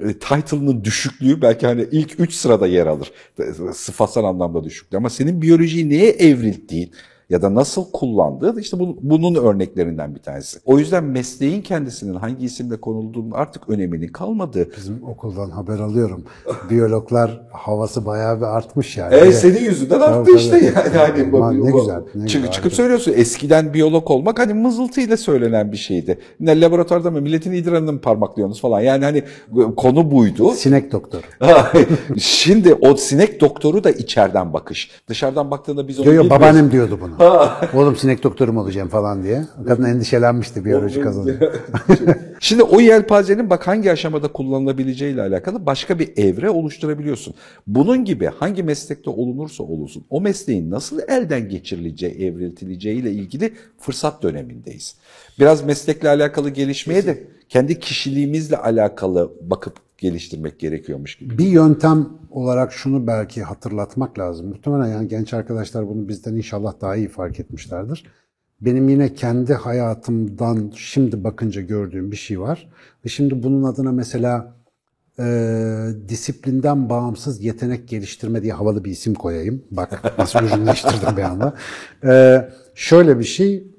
e, 0.00 0.12
title'ının 0.12 0.84
düşüklüğü 0.84 1.42
belki 1.42 1.66
hani 1.66 1.86
ilk 1.92 2.20
üç 2.20 2.34
sırada 2.34 2.66
yer 2.66 2.86
alır. 2.86 3.12
Sıfatsal 3.72 4.24
anlamda 4.24 4.64
düşüklüğü. 4.64 4.96
Ama 4.96 5.10
senin 5.10 5.42
biyolojiyi 5.42 5.90
neye 5.90 6.10
evrildiğin, 6.10 6.90
ya 7.30 7.42
da 7.42 7.54
nasıl 7.54 7.84
kullandığı 7.92 8.60
işte 8.60 8.78
bu, 8.78 8.96
bunun 9.02 9.34
örneklerinden 9.34 10.14
bir 10.14 10.20
tanesi. 10.20 10.58
O 10.64 10.78
yüzden 10.78 11.04
mesleğin 11.04 11.62
kendisinin 11.62 12.14
hangi 12.14 12.44
isimle 12.44 12.80
konulduğunun 12.80 13.30
artık 13.30 13.68
öneminin 13.68 14.08
kalmadığı. 14.08 14.68
Bizim 14.76 15.02
okuldan 15.08 15.50
haber 15.50 15.78
alıyorum. 15.78 16.24
Biyologlar 16.70 17.40
havası 17.52 18.06
bayağı 18.06 18.36
bir 18.38 18.56
artmış 18.56 18.96
yani. 18.96 19.14
Evet 19.14 19.34
senin 19.34 19.60
yüzünden 19.60 20.00
arttı 20.00 20.24
tabii. 20.24 20.36
işte 20.36 20.56
yani. 20.56 20.96
Hani, 20.96 21.30
Aman 21.36 21.64
ne 21.64 21.70
güzel, 21.70 22.00
ne 22.14 22.26
çık, 22.26 22.40
güzel. 22.40 22.52
çıkıp 22.52 22.72
söylüyorsun 22.72 23.12
eskiden 23.16 23.74
biyolog 23.74 24.10
olmak 24.10 24.38
hani 24.38 24.54
mızıltıyla 24.54 25.16
söylenen 25.16 25.72
bir 25.72 25.76
şeydi. 25.76 26.18
Ne 26.40 26.60
laboratuvarda 26.60 27.10
mı 27.10 27.20
milletin 27.20 27.52
idrarını 27.52 27.92
mı 27.92 28.00
parmaklıyorsunuz 28.00 28.60
falan. 28.60 28.80
Yani 28.80 29.04
hani 29.04 29.22
konu 29.76 30.10
buydu. 30.10 30.52
Sinek 30.52 30.92
doktoru. 30.92 31.22
Şimdi 32.18 32.74
o 32.74 32.96
sinek 32.96 33.40
doktoru 33.40 33.84
da 33.84 33.90
içeriden 33.90 34.52
bakış. 34.52 34.90
Dışarıdan 35.08 35.50
baktığında 35.50 35.88
biz 35.88 36.00
onu 36.00 36.06
Yo 36.06 36.12
yo 36.12 36.30
babaannem 36.30 36.72
diyordu 36.72 36.98
bunu. 37.00 37.15
Oğlum 37.74 37.96
sinek 37.96 38.22
doktorum 38.22 38.56
olacağım 38.56 38.88
falan 38.88 39.22
diye. 39.22 39.44
Kadın 39.66 39.84
endişelenmişti 39.84 40.64
biyoloji 40.64 41.00
kazanıyor. 41.00 41.36
Şimdi 42.40 42.62
o 42.62 42.80
yelpazenin 42.80 43.50
bak 43.50 43.66
hangi 43.66 43.92
aşamada 43.92 44.32
kullanılabileceğiyle 44.32 45.22
alakalı 45.22 45.66
başka 45.66 45.98
bir 45.98 46.16
evre 46.16 46.50
oluşturabiliyorsun. 46.50 47.34
Bunun 47.66 48.04
gibi 48.04 48.26
hangi 48.26 48.62
meslekte 48.62 49.10
olunursa 49.10 49.62
olunsun 49.62 50.04
o 50.10 50.20
mesleğin 50.20 50.70
nasıl 50.70 51.00
elden 51.08 51.48
geçirileceği, 51.48 52.12
evriltileceğiyle 52.12 53.10
ilgili 53.10 53.52
fırsat 53.78 54.22
dönemindeyiz. 54.22 54.96
Biraz 55.38 55.64
meslekle 55.64 56.08
alakalı 56.08 56.50
gelişmeye 56.50 57.06
de 57.06 57.24
kendi 57.48 57.80
kişiliğimizle 57.80 58.56
alakalı 58.56 59.32
bakıp 59.40 59.85
geliştirmek 59.98 60.60
gerekiyormuş 60.60 61.16
gibi. 61.16 61.38
Bir 61.38 61.46
yöntem 61.46 62.08
olarak 62.30 62.72
şunu 62.72 63.06
belki 63.06 63.42
hatırlatmak 63.42 64.18
lazım. 64.18 64.48
Muhtemelen 64.48 64.86
yani 64.86 65.08
genç 65.08 65.34
arkadaşlar 65.34 65.88
bunu 65.88 66.08
bizden 66.08 66.34
inşallah 66.34 66.80
daha 66.80 66.96
iyi 66.96 67.08
fark 67.08 67.40
etmişlerdir. 67.40 68.04
Benim 68.60 68.88
yine 68.88 69.14
kendi 69.14 69.54
hayatımdan 69.54 70.72
şimdi 70.76 71.24
bakınca 71.24 71.62
gördüğüm 71.62 72.12
bir 72.12 72.16
şey 72.16 72.40
var. 72.40 72.70
Ve 73.04 73.08
şimdi 73.08 73.42
bunun 73.42 73.62
adına 73.62 73.92
mesela 73.92 74.56
e, 75.18 75.86
disiplinden 76.08 76.88
bağımsız 76.88 77.44
yetenek 77.44 77.88
geliştirme 77.88 78.42
diye 78.42 78.52
havalı 78.52 78.84
bir 78.84 78.90
isim 78.90 79.14
koyayım. 79.14 79.64
Bak 79.70 80.18
nasıl 80.18 80.38
ürünleştirdim 80.38 81.16
bir 81.16 81.22
anda. 81.22 81.54
E, 82.04 82.44
şöyle 82.74 83.18
bir 83.18 83.24
şey, 83.24 83.72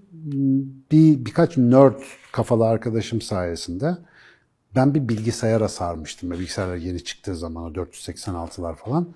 bir 0.91 1.25
birkaç 1.25 1.57
nerd 1.57 1.99
kafalı 2.31 2.65
arkadaşım 2.65 3.21
sayesinde 3.21 3.97
ben 4.75 4.95
bir 4.95 5.09
bilgisayara 5.09 5.67
sarmıştım. 5.67 6.31
Bilgisayarlar 6.31 6.75
yeni 6.75 7.03
çıktığı 7.03 7.35
zaman 7.35 7.63
o 7.63 7.73
486'lar 7.73 8.75
falan. 8.75 9.07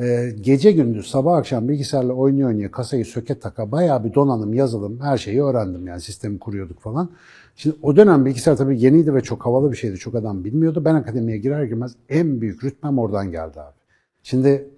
Ee, 0.00 0.30
gece 0.40 0.72
gündüz 0.72 1.06
sabah 1.10 1.36
akşam 1.36 1.68
bilgisayarla 1.68 2.12
oynuyor 2.12 2.48
oynaya 2.48 2.70
kasayı 2.70 3.04
söke 3.04 3.38
taka 3.38 3.72
bayağı 3.72 4.04
bir 4.04 4.14
donanım, 4.14 4.54
yazılım 4.54 5.00
her 5.00 5.18
şeyi 5.18 5.42
öğrendim 5.42 5.86
yani 5.86 6.00
sistemi 6.00 6.38
kuruyorduk 6.38 6.80
falan. 6.80 7.10
Şimdi 7.56 7.76
o 7.82 7.96
dönem 7.96 8.24
bilgisayar 8.24 8.56
tabii 8.56 8.80
yeniydi 8.80 9.14
ve 9.14 9.20
çok 9.20 9.46
havalı 9.46 9.72
bir 9.72 9.76
şeydi. 9.76 9.96
Çok 9.96 10.14
adam 10.14 10.44
bilmiyordu. 10.44 10.84
Ben 10.84 10.94
akademiye 10.94 11.38
girer 11.38 11.64
girmez 11.64 11.92
en 12.08 12.40
büyük 12.40 12.64
rütbem 12.64 12.98
oradan 12.98 13.30
geldi 13.30 13.60
abi. 13.60 13.74
Şimdi 14.22 14.68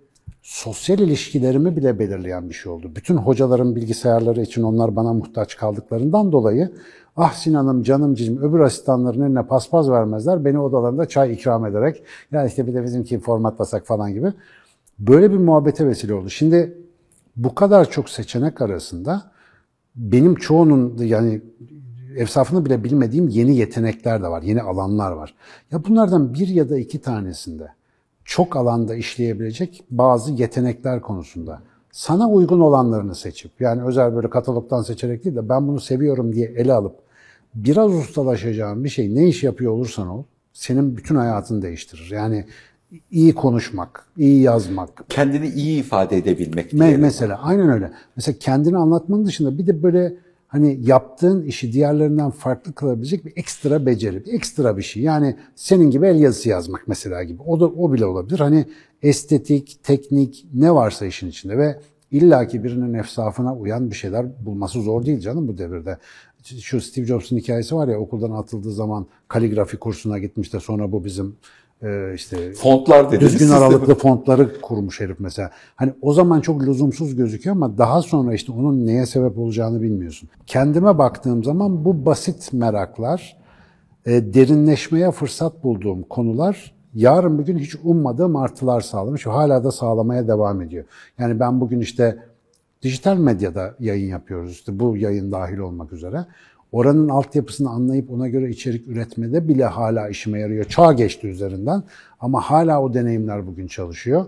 sosyal 0.42 0.98
ilişkilerimi 0.98 1.76
bile 1.76 1.98
belirleyen 1.98 2.48
bir 2.48 2.54
şey 2.54 2.72
oldu. 2.72 2.92
Bütün 2.96 3.16
hocaların 3.16 3.76
bilgisayarları 3.76 4.42
için 4.42 4.62
onlar 4.62 4.96
bana 4.96 5.12
muhtaç 5.12 5.56
kaldıklarından 5.56 6.32
dolayı 6.32 6.72
ah 7.16 7.32
Sinan'ım 7.32 7.82
canım 7.82 8.14
cicim 8.14 8.42
öbür 8.42 8.60
asistanların 8.60 9.22
eline 9.22 9.42
paspas 9.42 9.88
vermezler. 9.88 10.44
Beni 10.44 10.58
odalarında 10.58 11.08
çay 11.08 11.32
ikram 11.32 11.66
ederek 11.66 12.02
ya 12.32 12.46
işte 12.46 12.66
bir 12.66 12.74
de 12.74 12.84
bizimki 12.84 13.20
formatlasak 13.20 13.86
falan 13.86 14.12
gibi. 14.12 14.32
Böyle 14.98 15.32
bir 15.32 15.38
muhabbete 15.38 15.86
vesile 15.86 16.14
oldu. 16.14 16.30
Şimdi 16.30 16.78
bu 17.36 17.54
kadar 17.54 17.90
çok 17.90 18.08
seçenek 18.08 18.60
arasında 18.62 19.22
benim 19.96 20.34
çoğunun 20.34 20.96
yani 20.98 21.42
efsafını 22.16 22.64
bile 22.64 22.84
bilmediğim 22.84 23.28
yeni 23.28 23.56
yetenekler 23.56 24.22
de 24.22 24.28
var, 24.28 24.42
yeni 24.42 24.62
alanlar 24.62 25.12
var. 25.12 25.34
Ya 25.72 25.84
bunlardan 25.84 26.34
bir 26.34 26.48
ya 26.48 26.68
da 26.68 26.78
iki 26.78 27.00
tanesinde 27.00 27.68
çok 28.24 28.56
alanda 28.56 28.94
işleyebilecek 28.94 29.84
bazı 29.90 30.32
yetenekler 30.32 31.00
konusunda 31.00 31.62
sana 31.92 32.28
uygun 32.28 32.60
olanlarını 32.60 33.14
seçip 33.14 33.60
yani 33.60 33.82
özel 33.82 34.14
böyle 34.14 34.30
katalogdan 34.30 34.82
seçerek 34.82 35.24
değil 35.24 35.36
de 35.36 35.48
ben 35.48 35.68
bunu 35.68 35.80
seviyorum 35.80 36.32
diye 36.32 36.46
ele 36.46 36.72
alıp 36.72 37.05
biraz 37.56 37.94
ustalaşacağın 37.94 38.84
bir 38.84 38.88
şey 38.88 39.14
ne 39.14 39.28
iş 39.28 39.42
yapıyor 39.42 39.72
olursan 39.72 40.08
ol 40.08 40.22
senin 40.52 40.96
bütün 40.96 41.14
hayatını 41.14 41.62
değiştirir. 41.62 42.10
Yani 42.10 42.44
iyi 43.10 43.34
konuşmak, 43.34 44.06
iyi 44.16 44.42
yazmak, 44.42 45.04
Kendini 45.08 45.48
iyi 45.48 45.80
ifade 45.80 46.16
edebilmek 46.16 46.72
Me- 46.72 46.96
mesela 46.96 47.42
aynen 47.42 47.68
öyle. 47.68 47.92
Mesela 48.16 48.38
kendini 48.38 48.76
anlatmanın 48.76 49.26
dışında 49.26 49.58
bir 49.58 49.66
de 49.66 49.82
böyle 49.82 50.16
hani 50.48 50.78
yaptığın 50.82 51.42
işi 51.42 51.72
diğerlerinden 51.72 52.30
farklı 52.30 52.72
kılabilecek 52.72 53.24
bir 53.24 53.32
ekstra 53.36 53.86
beceri, 53.86 54.24
bir 54.24 54.32
ekstra 54.32 54.76
bir 54.76 54.82
şey. 54.82 55.02
Yani 55.02 55.36
senin 55.54 55.90
gibi 55.90 56.06
el 56.06 56.20
yazısı 56.20 56.48
yazmak 56.48 56.88
mesela 56.88 57.22
gibi. 57.22 57.42
O 57.42 57.60
da 57.60 57.66
o 57.66 57.92
bile 57.92 58.06
olabilir. 58.06 58.38
Hani 58.38 58.64
estetik, 59.02 59.78
teknik 59.82 60.46
ne 60.54 60.74
varsa 60.74 61.06
işin 61.06 61.28
içinde 61.28 61.58
ve 61.58 61.80
illaki 62.10 62.64
birinin 62.64 62.94
efsafına 62.94 63.56
uyan 63.56 63.90
bir 63.90 63.96
şeyler 63.96 64.26
bulması 64.46 64.82
zor 64.82 65.06
değil 65.06 65.20
canım 65.20 65.48
bu 65.48 65.58
devirde. 65.58 65.98
Şu 66.60 66.80
Steve 66.80 67.06
Jobs'un 67.06 67.36
hikayesi 67.36 67.76
var 67.76 67.88
ya 67.88 67.98
okuldan 67.98 68.30
atıldığı 68.30 68.72
zaman 68.72 69.06
kaligrafi 69.28 69.76
kursuna 69.76 70.18
gitmiş 70.18 70.52
de 70.52 70.60
sonra 70.60 70.92
bu 70.92 71.04
bizim 71.04 71.36
e, 71.82 72.12
işte 72.14 72.52
Fontlar 72.52 73.06
dediğimiz 73.06 73.32
düzgün 73.32 73.54
aralıklı 73.54 73.94
fontları 73.94 74.60
kurmuş 74.60 75.00
herif 75.00 75.20
mesela. 75.20 75.50
Hani 75.76 75.92
o 76.02 76.12
zaman 76.12 76.40
çok 76.40 76.62
lüzumsuz 76.66 77.16
gözüküyor 77.16 77.56
ama 77.56 77.78
daha 77.78 78.02
sonra 78.02 78.34
işte 78.34 78.52
onun 78.52 78.86
neye 78.86 79.06
sebep 79.06 79.38
olacağını 79.38 79.82
bilmiyorsun. 79.82 80.28
Kendime 80.46 80.98
baktığım 80.98 81.44
zaman 81.44 81.84
bu 81.84 82.06
basit 82.06 82.52
meraklar, 82.52 83.36
e, 84.06 84.34
derinleşmeye 84.34 85.10
fırsat 85.10 85.64
bulduğum 85.64 86.02
konular 86.02 86.75
yarın 86.96 87.38
bir 87.38 87.44
gün 87.46 87.58
hiç 87.58 87.76
ummadığım 87.84 88.36
artılar 88.36 88.80
sağlamış 88.80 89.26
hala 89.26 89.64
da 89.64 89.72
sağlamaya 89.72 90.28
devam 90.28 90.62
ediyor. 90.62 90.84
Yani 91.18 91.40
ben 91.40 91.60
bugün 91.60 91.80
işte 91.80 92.18
dijital 92.82 93.16
medyada 93.16 93.74
yayın 93.80 94.08
yapıyoruz. 94.08 94.52
İşte 94.52 94.80
bu 94.80 94.96
yayın 94.96 95.32
dahil 95.32 95.58
olmak 95.58 95.92
üzere. 95.92 96.26
Oranın 96.72 97.08
altyapısını 97.08 97.70
anlayıp 97.70 98.10
ona 98.10 98.28
göre 98.28 98.50
içerik 98.50 98.88
üretmede 98.88 99.48
bile 99.48 99.64
hala 99.64 100.08
işime 100.08 100.40
yarıyor. 100.40 100.64
Çağ 100.64 100.92
geçti 100.92 101.26
üzerinden 101.26 101.82
ama 102.20 102.40
hala 102.40 102.82
o 102.82 102.94
deneyimler 102.94 103.46
bugün 103.46 103.66
çalışıyor. 103.66 104.26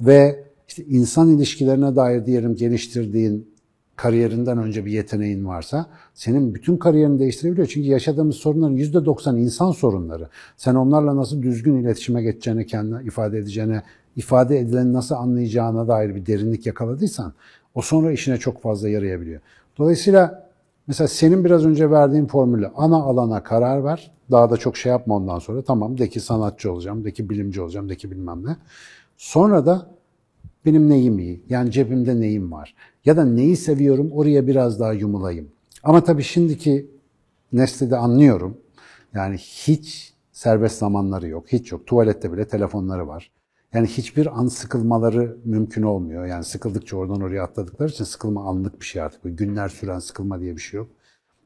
Ve 0.00 0.44
işte 0.68 0.84
insan 0.84 1.28
ilişkilerine 1.28 1.96
dair 1.96 2.26
diyelim 2.26 2.56
geliştirdiğin 2.56 3.51
kariyerinden 4.02 4.58
önce 4.58 4.84
bir 4.86 4.92
yeteneğin 4.92 5.46
varsa 5.46 5.86
senin 6.14 6.54
bütün 6.54 6.76
kariyerini 6.76 7.18
değiştirebiliyor. 7.18 7.66
Çünkü 7.66 7.88
yaşadığımız 7.88 8.36
sorunların 8.36 8.76
%90 8.76 9.38
insan 9.38 9.70
sorunları. 9.70 10.28
Sen 10.56 10.74
onlarla 10.74 11.16
nasıl 11.16 11.42
düzgün 11.42 11.76
iletişime 11.76 12.22
geçeceğine, 12.22 12.66
kendine 12.66 13.02
ifade 13.02 13.38
edeceğine, 13.38 13.82
ifade 14.16 14.58
edileni 14.58 14.92
nasıl 14.92 15.14
anlayacağına 15.14 15.88
dair 15.88 16.14
bir 16.14 16.26
derinlik 16.26 16.66
yakaladıysan 16.66 17.32
o 17.74 17.82
sonra 17.82 18.12
işine 18.12 18.36
çok 18.36 18.62
fazla 18.62 18.88
yarayabiliyor. 18.88 19.40
Dolayısıyla 19.78 20.48
mesela 20.86 21.08
senin 21.08 21.44
biraz 21.44 21.66
önce 21.66 21.90
verdiğin 21.90 22.26
formülü 22.26 22.70
ana 22.76 22.96
alana 22.96 23.42
karar 23.42 23.84
ver. 23.84 24.10
Daha 24.30 24.50
da 24.50 24.56
çok 24.56 24.76
şey 24.76 24.92
yapma 24.92 25.16
ondan 25.16 25.38
sonra. 25.38 25.62
Tamam 25.62 25.98
de 25.98 26.08
ki 26.08 26.20
sanatçı 26.20 26.72
olacağım, 26.72 27.04
de 27.04 27.10
ki 27.10 27.30
bilimci 27.30 27.60
olacağım, 27.60 27.88
de 27.88 27.96
ki 27.96 28.10
bilmem 28.10 28.46
ne. 28.46 28.56
Sonra 29.16 29.66
da 29.66 29.86
benim 30.66 30.88
neyim 30.88 31.18
iyi? 31.18 31.42
Yani 31.48 31.70
cebimde 31.70 32.20
neyim 32.20 32.52
var? 32.52 32.74
Ya 33.04 33.16
da 33.16 33.24
neyi 33.24 33.56
seviyorum 33.56 34.12
oraya 34.12 34.46
biraz 34.46 34.80
daha 34.80 34.92
yumulayım. 34.92 35.48
Ama 35.82 36.04
tabii 36.04 36.22
şimdiki 36.22 36.90
nesli 37.52 37.90
de 37.90 37.96
anlıyorum. 37.96 38.56
Yani 39.14 39.36
hiç 39.38 40.14
serbest 40.32 40.78
zamanları 40.78 41.28
yok, 41.28 41.44
hiç 41.48 41.72
yok. 41.72 41.86
Tuvalette 41.86 42.32
bile 42.32 42.48
telefonları 42.48 43.08
var. 43.08 43.30
Yani 43.74 43.86
hiçbir 43.86 44.40
an 44.40 44.46
sıkılmaları 44.46 45.36
mümkün 45.44 45.82
olmuyor. 45.82 46.26
Yani 46.26 46.44
sıkıldıkça 46.44 46.96
oradan 46.96 47.20
oraya 47.20 47.42
atladıkları 47.44 47.88
için 47.88 48.04
sıkılma 48.04 48.44
anlık 48.44 48.80
bir 48.80 48.86
şey 48.86 49.02
artık. 49.02 49.24
Böyle 49.24 49.36
günler 49.36 49.68
süren 49.68 49.98
sıkılma 49.98 50.40
diye 50.40 50.56
bir 50.56 50.60
şey 50.60 50.78
yok. 50.78 50.88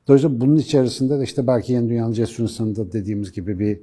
Dolayısıyla 0.09 0.41
bunun 0.41 0.57
içerisinde 0.57 1.19
de 1.19 1.23
işte 1.23 1.47
belki 1.47 1.73
yeni 1.73 1.89
dünyanın 1.89 2.13
cesur 2.13 2.43
insanında 2.43 2.93
dediğimiz 2.93 3.33
gibi 3.33 3.59
bir 3.59 3.81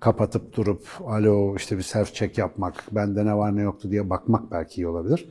kapatıp 0.00 0.56
durup 0.56 0.86
alo 1.06 1.56
işte 1.56 1.76
bir 1.78 1.82
self 1.82 2.14
check 2.14 2.38
yapmak, 2.38 2.84
bende 2.92 3.26
ne 3.26 3.36
var 3.36 3.56
ne 3.56 3.62
yoktu 3.62 3.90
diye 3.90 4.10
bakmak 4.10 4.50
belki 4.50 4.80
iyi 4.80 4.86
olabilir. 4.86 5.28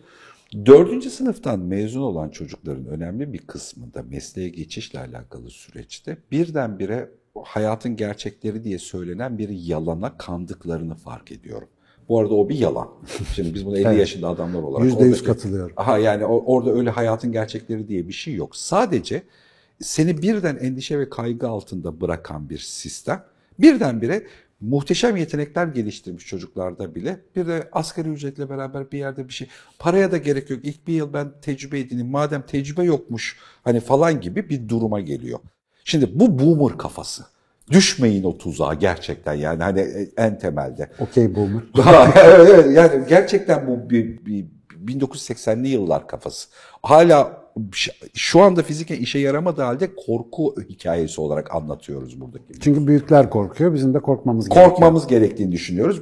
Dördüncü 0.65 1.09
sınıftan 1.09 1.59
mezun 1.59 2.01
olan 2.01 2.29
çocukların 2.29 2.85
önemli 2.85 3.33
bir 3.33 3.37
kısmında 3.39 4.03
mesleğe 4.03 4.49
geçişle 4.49 4.99
alakalı 4.99 5.49
süreçte 5.49 6.17
birdenbire 6.31 7.09
hayatın 7.43 7.95
gerçekleri 7.95 8.63
diye 8.63 8.79
söylenen 8.79 9.37
bir 9.37 9.49
yalana 9.49 10.17
kandıklarını 10.17 10.95
fark 10.95 11.31
ediyorum. 11.31 11.67
Bu 12.09 12.19
arada 12.19 12.33
o 12.33 12.49
bir 12.49 12.55
yalan. 12.57 12.89
Şimdi 13.35 13.53
biz 13.53 13.65
bunu 13.65 13.77
50 13.77 13.83
Evet. 13.87 13.99
yaşında 13.99 14.27
adamlar 14.27 14.63
olarak... 14.63 14.85
Yüzde 14.85 15.03
yüz 15.03 15.13
oradaki- 15.13 15.25
katılıyorum. 15.25 15.73
Aha 15.77 15.97
yani 15.97 16.25
orada 16.25 16.71
öyle 16.73 16.89
hayatın 16.89 17.31
gerçekleri 17.31 17.87
diye 17.87 18.07
bir 18.07 18.13
şey 18.13 18.33
yok. 18.33 18.55
Sadece 18.55 19.23
seni 19.81 20.21
birden 20.21 20.55
endişe 20.55 20.99
ve 20.99 21.09
kaygı 21.09 21.47
altında 21.47 22.01
bırakan 22.01 22.49
bir 22.49 22.57
sistem. 22.57 23.23
Birdenbire 23.59 24.23
muhteşem 24.61 25.15
yetenekler 25.17 25.67
geliştirmiş 25.67 26.25
çocuklarda 26.25 26.95
bile 26.95 27.19
bir 27.35 27.47
de 27.47 27.69
asgari 27.71 28.09
ücretle 28.09 28.49
beraber 28.49 28.91
bir 28.91 28.97
yerde 28.97 29.27
bir 29.27 29.33
şey 29.33 29.47
paraya 29.79 30.11
da 30.11 30.17
gerek 30.17 30.49
yok. 30.49 30.59
İlk 30.63 30.87
bir 30.87 30.93
yıl 30.93 31.13
ben 31.13 31.31
tecrübe 31.41 31.79
edineyim 31.79 32.11
madem 32.11 32.41
tecrübe 32.41 32.83
yokmuş 32.83 33.37
hani 33.63 33.79
falan 33.79 34.21
gibi 34.21 34.49
bir 34.49 34.69
duruma 34.69 34.99
geliyor. 34.99 35.39
Şimdi 35.83 36.19
bu 36.19 36.39
boomer 36.39 36.77
kafası. 36.77 37.25
Düşmeyin 37.71 38.23
o 38.23 38.37
tuzağa 38.37 38.73
gerçekten 38.73 39.33
yani 39.33 39.63
hani 39.63 40.09
en 40.17 40.39
temelde. 40.39 40.89
Okey 40.99 41.35
boomer. 41.35 41.63
Yani 42.71 43.03
gerçekten 43.09 43.67
bu 43.67 43.89
bir, 43.89 44.25
bir 44.25 44.45
1980'li 44.85 45.67
yıllar 45.67 46.07
kafası. 46.07 46.49
Hala 46.83 47.44
şu 48.13 48.41
anda 48.41 48.63
fiziken 48.63 48.95
işe 48.95 49.19
yaramadığı 49.19 49.61
halde 49.61 49.95
korku 49.95 50.55
hikayesi 50.69 51.21
olarak 51.21 51.55
anlatıyoruz 51.55 52.21
buradaki. 52.21 52.59
Çünkü 52.59 52.87
büyükler 52.87 53.29
korkuyor, 53.29 53.73
bizim 53.73 53.93
de 53.93 53.99
korkmamız 53.99 54.49
gerekiyor. 54.49 54.69
Korkmamız 54.69 55.07
gerektiğini 55.07 55.51
düşünüyoruz. 55.51 56.01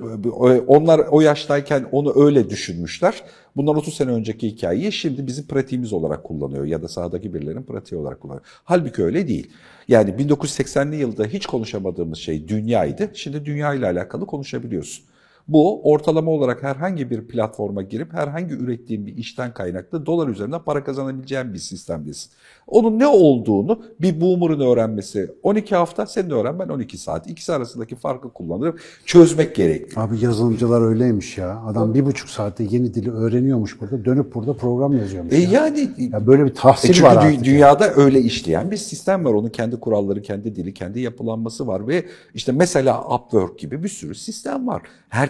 Onlar 0.68 1.00
o 1.12 1.22
yaştayken 1.22 1.86
onu 1.92 2.26
öyle 2.26 2.50
düşünmüşler. 2.50 3.24
Bundan 3.56 3.76
30 3.76 3.94
sene 3.94 4.12
önceki 4.12 4.48
hikayeyi 4.48 4.92
şimdi 4.92 5.28
bizim 5.28 5.48
pratiğimiz 5.48 5.94
olarak 5.94 6.24
kullanıyor 6.24 6.66
ya 6.66 6.82
da 6.82 6.88
sahadaki 6.88 7.34
birilerinin 7.34 7.64
pratiği 7.64 8.02
olarak 8.02 8.22
kullanıyor. 8.22 8.46
Halbuki 8.64 9.04
öyle 9.04 9.28
değil. 9.28 9.52
Yani 9.88 10.10
1980'li 10.10 10.96
yılda 10.96 11.26
hiç 11.26 11.46
konuşamadığımız 11.46 12.18
şey 12.18 12.48
dünyaydı. 12.48 13.12
Şimdi 13.14 13.46
dünya 13.46 13.74
ile 13.74 13.86
alakalı 13.86 14.26
konuşabiliyorsun. 14.26 15.06
Bu 15.48 15.92
ortalama 15.92 16.32
olarak 16.32 16.64
herhangi 16.64 17.10
bir 17.10 17.28
platforma 17.28 17.82
girip 17.82 18.14
herhangi 18.14 18.54
ürettiğin 18.54 19.06
bir 19.06 19.18
işten 19.18 19.54
kaynaklı 19.54 20.06
dolar 20.06 20.28
üzerinden 20.28 20.62
para 20.62 20.84
kazanabileceğin 20.84 21.54
bir 21.54 21.60
sistemdesin. 21.60 22.32
Onun 22.68 23.00
ne 23.00 23.08
olduğunu 23.08 23.84
bir 24.02 24.22
boomer'ın 24.22 24.60
öğrenmesi 24.60 25.32
12 25.44 25.76
hafta, 25.76 26.06
senin 26.06 26.30
öğren 26.30 26.60
ben 26.60 26.68
12 26.68 26.98
saat. 26.98 27.30
İkisi 27.30 27.54
arasındaki 27.54 27.96
farkı 27.96 28.34
kullanırım. 28.34 28.76
Çözmek 29.06 29.56
gerekiyor. 29.56 29.92
Abi 30.08 30.20
yazılımcılar 30.26 30.82
öyleymiş 30.82 31.38
ya. 31.38 31.62
Adam 31.68 31.94
bir 31.94 32.06
buçuk 32.06 32.30
saatte 32.30 32.64
yeni 32.70 32.94
dili 32.94 33.12
öğreniyormuş 33.12 33.82
burada. 33.82 34.06
Dönüp 34.06 34.36
burada 34.36 34.54
program 34.54 34.98
yazıyormuş. 34.98 35.34
E 35.34 35.38
ya. 35.38 35.50
yani 35.52 35.90
Ya 36.14 36.28
böyle 36.28 36.46
bir 36.46 36.50
E 36.52 36.54
tahsil 36.54 36.94
çünkü 36.94 37.04
var 37.08 37.16
artık. 37.18 37.38
ya. 37.38 37.44
dünyada 37.44 37.94
öyle 37.94 38.20
işleyen 38.22 38.72
bir 38.72 38.78
sistem 38.78 39.26
var. 39.26 39.34
Onun 39.34 39.50
kendi 39.50 39.80
kuralları, 39.80 40.22
kendi 40.22 40.56
dili, 40.56 40.74
kendi 40.74 41.00
yapılanması 41.00 41.68
var 41.68 41.88
ve 41.88 42.06
işte 42.34 42.52
mesela 42.52 43.04
Upwork 43.16 43.60
gibi 43.60 43.84
bir 43.84 43.90
sürü 43.90 44.16
sistem 44.16 44.68
var 44.68 44.82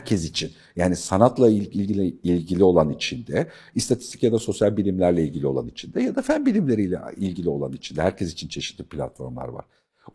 herkes 0.04 0.26
için. 0.26 0.52
Yani 0.76 0.96
sanatla 0.96 1.50
ilgili 1.50 2.18
ilgili 2.24 2.64
olan 2.64 2.90
içinde, 2.90 3.48
istatistik 3.76 4.24
ya 4.24 4.32
da 4.32 4.40
sosyal 4.40 4.78
bilimlerle 4.78 5.24
ilgili 5.24 5.48
olan 5.48 5.68
içinde 5.68 6.02
ya 6.02 6.16
da 6.16 6.22
fen 6.22 6.46
bilimleriyle 6.46 7.00
ilgili 7.18 7.50
olan 7.50 7.74
içinde 7.74 8.02
herkes 8.02 8.34
için 8.34 8.48
çeşitli 8.48 8.84
platformlar 8.84 9.48
var. 9.48 9.66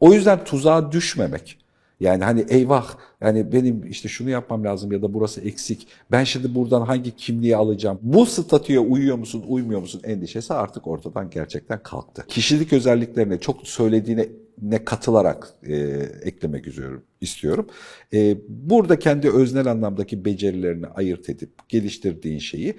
O 0.00 0.12
yüzden 0.12 0.44
tuzağa 0.44 0.92
düşmemek. 0.92 1.58
Yani 2.00 2.24
hani 2.24 2.44
eyvah 2.48 2.94
yani 3.20 3.52
benim 3.52 3.86
işte 3.90 4.08
şunu 4.08 4.30
yapmam 4.30 4.64
lazım 4.64 4.92
ya 4.92 5.02
da 5.02 5.14
burası 5.14 5.40
eksik. 5.40 5.86
Ben 6.10 6.24
şimdi 6.24 6.54
buradan 6.54 6.82
hangi 6.82 7.16
kimliği 7.16 7.56
alacağım? 7.56 7.98
Bu 8.02 8.26
statüye 8.26 8.78
uyuyor 8.80 9.18
musun, 9.18 9.44
uymuyor 9.48 9.80
musun 9.80 10.00
endişesi 10.04 10.54
artık 10.54 10.86
ortadan 10.86 11.30
gerçekten 11.30 11.82
kalktı. 11.82 12.24
Kişilik 12.28 12.72
özelliklerine 12.72 13.38
çok 13.40 13.66
söylediğine 13.66 14.28
ne 14.62 14.84
katılarak 14.84 15.48
e, 15.62 15.76
eklemek 16.22 16.66
istiyorum. 16.66 17.02
istiyorum. 17.20 17.66
E, 18.12 18.36
burada 18.48 18.98
kendi 18.98 19.30
öznel 19.30 19.66
anlamdaki 19.66 20.24
becerilerini 20.24 20.86
ayırt 20.86 21.30
edip 21.30 21.68
geliştirdiğin 21.68 22.38
şeyi 22.38 22.76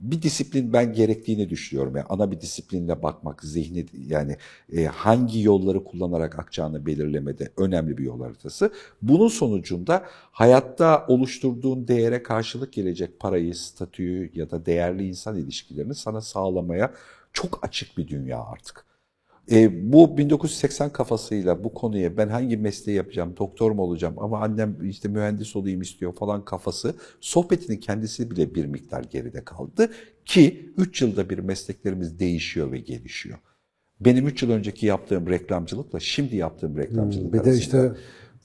bir 0.00 0.22
disiplin 0.22 0.72
ben 0.72 0.92
gerektiğini 0.92 1.50
düşünüyorum. 1.50 1.96
Yani 1.96 2.06
ana 2.08 2.30
bir 2.30 2.40
disiplinle 2.40 3.02
bakmak, 3.02 3.44
zihni 3.44 3.86
yani 4.06 4.36
e, 4.72 4.84
hangi 4.84 5.42
yolları 5.42 5.84
kullanarak 5.84 6.38
akacağını 6.38 6.86
belirlemede 6.86 7.52
önemli 7.56 7.98
bir 7.98 8.04
yol 8.04 8.20
haritası. 8.20 8.72
Bunun 9.02 9.28
sonucunda 9.28 10.04
hayatta 10.32 11.06
oluşturduğun 11.08 11.88
değere 11.88 12.22
karşılık 12.22 12.72
gelecek 12.72 13.20
parayı, 13.20 13.54
statüyü 13.54 14.30
ya 14.34 14.50
da 14.50 14.66
değerli 14.66 15.08
insan 15.08 15.36
ilişkilerini 15.36 15.94
sana 15.94 16.20
sağlamaya 16.20 16.94
çok 17.32 17.64
açık 17.64 17.98
bir 17.98 18.08
dünya 18.08 18.44
artık. 18.44 18.89
E, 19.50 19.92
bu 19.92 20.18
1980 20.18 20.92
kafasıyla 20.92 21.64
bu 21.64 21.74
konuya 21.74 22.16
ben 22.16 22.28
hangi 22.28 22.56
mesleği 22.56 22.96
yapacağım, 22.96 23.34
doktor 23.38 23.70
mu 23.70 23.82
olacağım 23.82 24.14
ama 24.18 24.40
annem 24.40 24.76
işte 24.88 25.08
mühendis 25.08 25.56
olayım 25.56 25.80
istiyor 25.82 26.14
falan 26.14 26.44
kafası 26.44 26.94
sohbetinin 27.20 27.76
kendisi 27.76 28.30
bile 28.30 28.54
bir 28.54 28.66
miktar 28.66 29.04
geride 29.04 29.44
kaldı 29.44 29.90
ki 30.24 30.72
3 30.76 31.02
yılda 31.02 31.30
bir 31.30 31.38
mesleklerimiz 31.38 32.18
değişiyor 32.18 32.72
ve 32.72 32.78
gelişiyor. 32.78 33.38
Benim 34.00 34.26
3 34.26 34.42
yıl 34.42 34.50
önceki 34.50 34.86
yaptığım 34.86 35.26
reklamcılıkla 35.28 36.00
şimdi 36.00 36.36
yaptığım 36.36 36.76
reklamcılık 36.76 37.24
Hmm, 37.26 37.32
Bir 37.32 37.38
de 37.38 37.42
arasında- 37.50 37.58
işte 37.60 37.92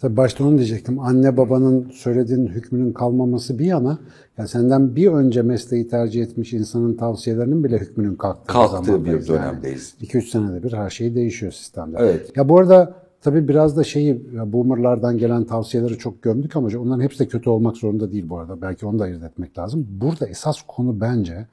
tabii 0.01 0.17
başta 0.17 0.43
onu 0.43 0.57
diyecektim. 0.57 0.99
Anne 0.99 1.37
babanın 1.37 1.89
söylediğinin 1.89 2.47
hükmünün 2.47 2.93
kalmaması 2.93 3.59
bir 3.59 3.65
yana, 3.65 3.99
yani 4.37 4.49
senden 4.49 4.95
bir 4.95 5.07
önce 5.07 5.41
mesleği 5.41 5.87
tercih 5.87 6.23
etmiş 6.23 6.53
insanın 6.53 6.93
tavsiyelerinin 6.93 7.63
bile 7.63 7.77
hükmünün 7.77 8.15
kalktığı, 8.15 8.53
Kalktığı 8.53 9.05
bir 9.05 9.27
dönemdeyiz. 9.27 9.95
2-3 10.01 10.21
senede 10.21 10.63
bir 10.63 10.73
her 10.73 10.89
şey 10.89 11.15
değişiyor 11.15 11.51
sistemde. 11.51 11.97
Evet. 11.99 12.37
Ya 12.37 12.49
bu 12.49 12.59
arada 12.59 12.93
tabii 13.21 13.47
biraz 13.47 13.77
da 13.77 13.83
şeyi 13.83 14.25
ya 14.35 14.53
boomerlardan 14.53 15.17
gelen 15.17 15.43
tavsiyeleri 15.43 15.97
çok 15.97 16.21
gömdük 16.21 16.55
ama 16.55 16.67
onların 16.79 17.03
hepsi 17.03 17.19
de 17.19 17.27
kötü 17.27 17.49
olmak 17.49 17.77
zorunda 17.77 18.11
değil 18.11 18.29
bu 18.29 18.39
arada. 18.39 18.61
Belki 18.61 18.85
onu 18.85 18.99
da 18.99 19.03
ayırt 19.03 19.23
etmek 19.23 19.57
lazım. 19.57 19.87
Burada 19.89 20.27
esas 20.27 20.57
konu 20.67 21.01
bence 21.01 21.47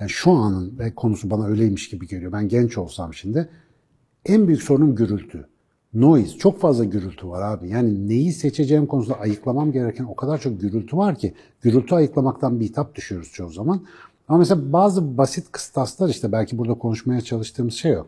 yani 0.00 0.10
şu 0.10 0.30
anın 0.30 0.78
ve 0.78 0.94
konusu 0.94 1.30
bana 1.30 1.46
öyleymiş 1.46 1.88
gibi 1.88 2.06
geliyor. 2.06 2.32
Ben 2.32 2.48
genç 2.48 2.78
olsam 2.78 3.14
şimdi 3.14 3.48
en 4.26 4.46
büyük 4.46 4.62
sorunum 4.62 4.94
gürültü. 4.94 5.46
Noise. 5.94 6.38
Çok 6.38 6.60
fazla 6.60 6.84
gürültü 6.84 7.28
var 7.28 7.42
abi. 7.42 7.68
Yani 7.68 8.08
neyi 8.08 8.32
seçeceğim 8.32 8.86
konusunda 8.86 9.20
ayıklamam 9.20 9.72
gereken 9.72 10.04
o 10.04 10.16
kadar 10.16 10.40
çok 10.40 10.60
gürültü 10.60 10.96
var 10.96 11.14
ki 11.14 11.34
gürültü 11.62 11.94
ayıklamaktan 11.94 12.60
bir 12.60 12.64
hitap 12.64 12.94
düşüyoruz 12.94 13.32
çoğu 13.32 13.50
zaman. 13.50 13.80
Ama 14.28 14.38
mesela 14.38 14.72
bazı 14.72 15.18
basit 15.18 15.52
kıstaslar 15.52 16.08
işte 16.08 16.32
belki 16.32 16.58
burada 16.58 16.74
konuşmaya 16.74 17.20
çalıştığımız 17.20 17.74
şey 17.74 17.96
o. 17.98 18.06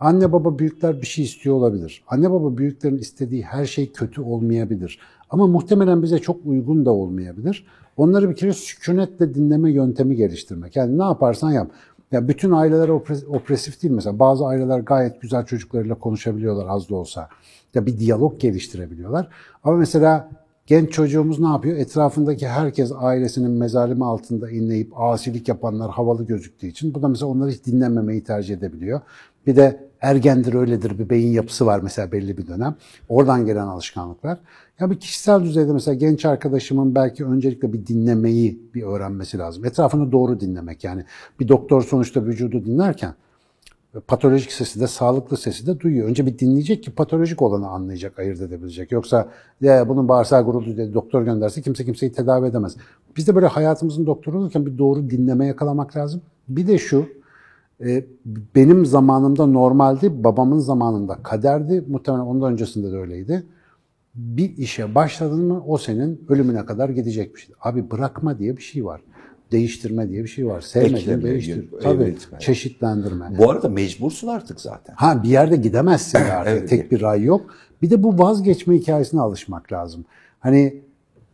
Anne 0.00 0.32
baba 0.32 0.58
büyükler 0.58 1.02
bir 1.02 1.06
şey 1.06 1.24
istiyor 1.24 1.56
olabilir. 1.56 2.04
Anne 2.08 2.30
baba 2.30 2.56
büyüklerin 2.58 2.98
istediği 2.98 3.42
her 3.42 3.66
şey 3.66 3.92
kötü 3.92 4.20
olmayabilir. 4.20 4.98
Ama 5.30 5.46
muhtemelen 5.46 6.02
bize 6.02 6.18
çok 6.18 6.46
uygun 6.46 6.86
da 6.86 6.90
olmayabilir. 6.90 7.66
Onları 7.96 8.30
bir 8.30 8.36
kere 8.36 8.52
sükunetle 8.52 9.34
dinleme 9.34 9.72
yöntemi 9.72 10.16
geliştirmek. 10.16 10.76
Yani 10.76 10.98
ne 10.98 11.02
yaparsan 11.02 11.52
yap. 11.52 11.70
Ya 12.12 12.28
bütün 12.28 12.50
aileler 12.50 12.88
opres- 12.88 13.26
opresif 13.26 13.82
değil 13.82 13.94
mesela. 13.94 14.18
Bazı 14.18 14.46
aileler 14.46 14.78
gayet 14.78 15.20
güzel 15.20 15.44
çocuklarıyla 15.46 15.94
konuşabiliyorlar 15.94 16.66
az 16.68 16.88
da 16.88 16.94
olsa. 16.94 17.28
Ya 17.74 17.86
bir 17.86 17.98
diyalog 17.98 18.40
geliştirebiliyorlar. 18.40 19.28
Ama 19.64 19.76
mesela 19.76 20.30
genç 20.66 20.92
çocuğumuz 20.92 21.40
ne 21.40 21.46
yapıyor? 21.48 21.76
Etrafındaki 21.76 22.48
herkes 22.48 22.92
ailesinin 22.96 23.50
mezalimi 23.50 24.04
altında 24.04 24.50
inleyip 24.50 25.00
asilik 25.00 25.48
yapanlar 25.48 25.90
havalı 25.90 26.26
gözüktüğü 26.26 26.66
için 26.66 26.94
bu 26.94 27.02
da 27.02 27.08
mesela 27.08 27.26
onları 27.26 27.50
hiç 27.50 27.64
dinlememeyi 27.66 28.24
tercih 28.24 28.54
edebiliyor. 28.54 29.00
Bir 29.46 29.56
de 29.56 29.86
ergendir 30.00 30.54
öyledir 30.54 30.98
bir 30.98 31.10
beyin 31.10 31.32
yapısı 31.32 31.66
var 31.66 31.80
mesela 31.82 32.12
belli 32.12 32.38
bir 32.38 32.46
dönem. 32.46 32.74
Oradan 33.08 33.46
gelen 33.46 33.66
alışkanlıklar. 33.66 34.38
Ya 34.80 34.90
bir 34.90 35.00
kişisel 35.00 35.42
düzeyde 35.42 35.72
mesela 35.72 35.94
genç 35.94 36.24
arkadaşımın 36.24 36.94
belki 36.94 37.24
öncelikle 37.24 37.72
bir 37.72 37.86
dinlemeyi 37.86 38.60
bir 38.74 38.82
öğrenmesi 38.82 39.38
lazım. 39.38 39.64
Etrafını 39.64 40.12
doğru 40.12 40.40
dinlemek 40.40 40.84
yani. 40.84 41.04
Bir 41.40 41.48
doktor 41.48 41.82
sonuçta 41.82 42.24
vücudu 42.24 42.64
dinlerken 42.64 43.14
patolojik 44.00 44.52
sesi 44.52 44.80
de 44.80 44.86
sağlıklı 44.86 45.36
sesi 45.36 45.66
de 45.66 45.80
duyuyor. 45.80 46.08
Önce 46.08 46.26
bir 46.26 46.38
dinleyecek 46.38 46.82
ki 46.82 46.90
patolojik 46.90 47.42
olanı 47.42 47.68
anlayacak, 47.68 48.18
ayırt 48.18 48.40
edebilecek. 48.40 48.92
Yoksa 48.92 49.28
ya 49.60 49.88
bunun 49.88 50.08
bağırsağı 50.08 50.44
guruldu 50.44 50.76
diye 50.76 50.94
doktor 50.94 51.22
gönderse 51.22 51.62
kimse 51.62 51.84
kimseyi 51.84 52.12
tedavi 52.12 52.46
edemez. 52.46 52.76
Biz 53.16 53.28
de 53.28 53.34
böyle 53.34 53.46
hayatımızın 53.46 54.06
doktoru 54.06 54.38
olurken 54.38 54.66
bir 54.66 54.78
doğru 54.78 55.10
dinleme 55.10 55.46
yakalamak 55.46 55.96
lazım. 55.96 56.22
Bir 56.48 56.66
de 56.66 56.78
şu, 56.78 57.06
e, 57.80 58.04
benim 58.54 58.86
zamanımda 58.86 59.46
normaldi, 59.46 60.24
babamın 60.24 60.58
zamanında 60.58 61.18
kaderdi. 61.22 61.84
Muhtemelen 61.88 62.24
ondan 62.24 62.52
öncesinde 62.52 62.92
de 62.92 62.96
öyleydi. 62.96 63.46
Bir 64.16 64.56
işe 64.56 64.94
başladın 64.94 65.44
mı 65.44 65.64
o 65.66 65.78
senin 65.78 66.24
ölümüne 66.28 66.64
kadar 66.64 66.88
gidecek 66.88 67.34
bir 67.34 67.40
şey. 67.40 67.54
Abi 67.60 67.90
bırakma 67.90 68.38
diye 68.38 68.56
bir 68.56 68.62
şey 68.62 68.84
var. 68.84 69.00
Değiştirme 69.52 70.08
diye 70.08 70.22
bir 70.22 70.28
şey 70.28 70.46
var. 70.46 70.60
Sevmediğini 70.60 71.22
değiştir. 71.22 71.68
evet, 71.72 71.82
Tabii 71.82 72.02
evet. 72.02 72.28
çeşitlendirme. 72.40 73.38
Bu 73.38 73.50
arada 73.50 73.68
mecbursun 73.68 74.28
artık 74.28 74.60
zaten. 74.60 74.94
Ha 74.94 75.22
bir 75.22 75.28
yerde 75.28 75.56
gidemezsin 75.56 76.18
de 76.18 76.32
artık. 76.32 76.52
Evet. 76.52 76.68
Tek 76.68 76.92
bir 76.92 77.00
ray 77.00 77.24
yok. 77.24 77.54
Bir 77.82 77.90
de 77.90 78.02
bu 78.02 78.18
vazgeçme 78.18 78.74
hikayesine 78.76 79.20
alışmak 79.20 79.72
lazım. 79.72 80.04
Hani 80.40 80.82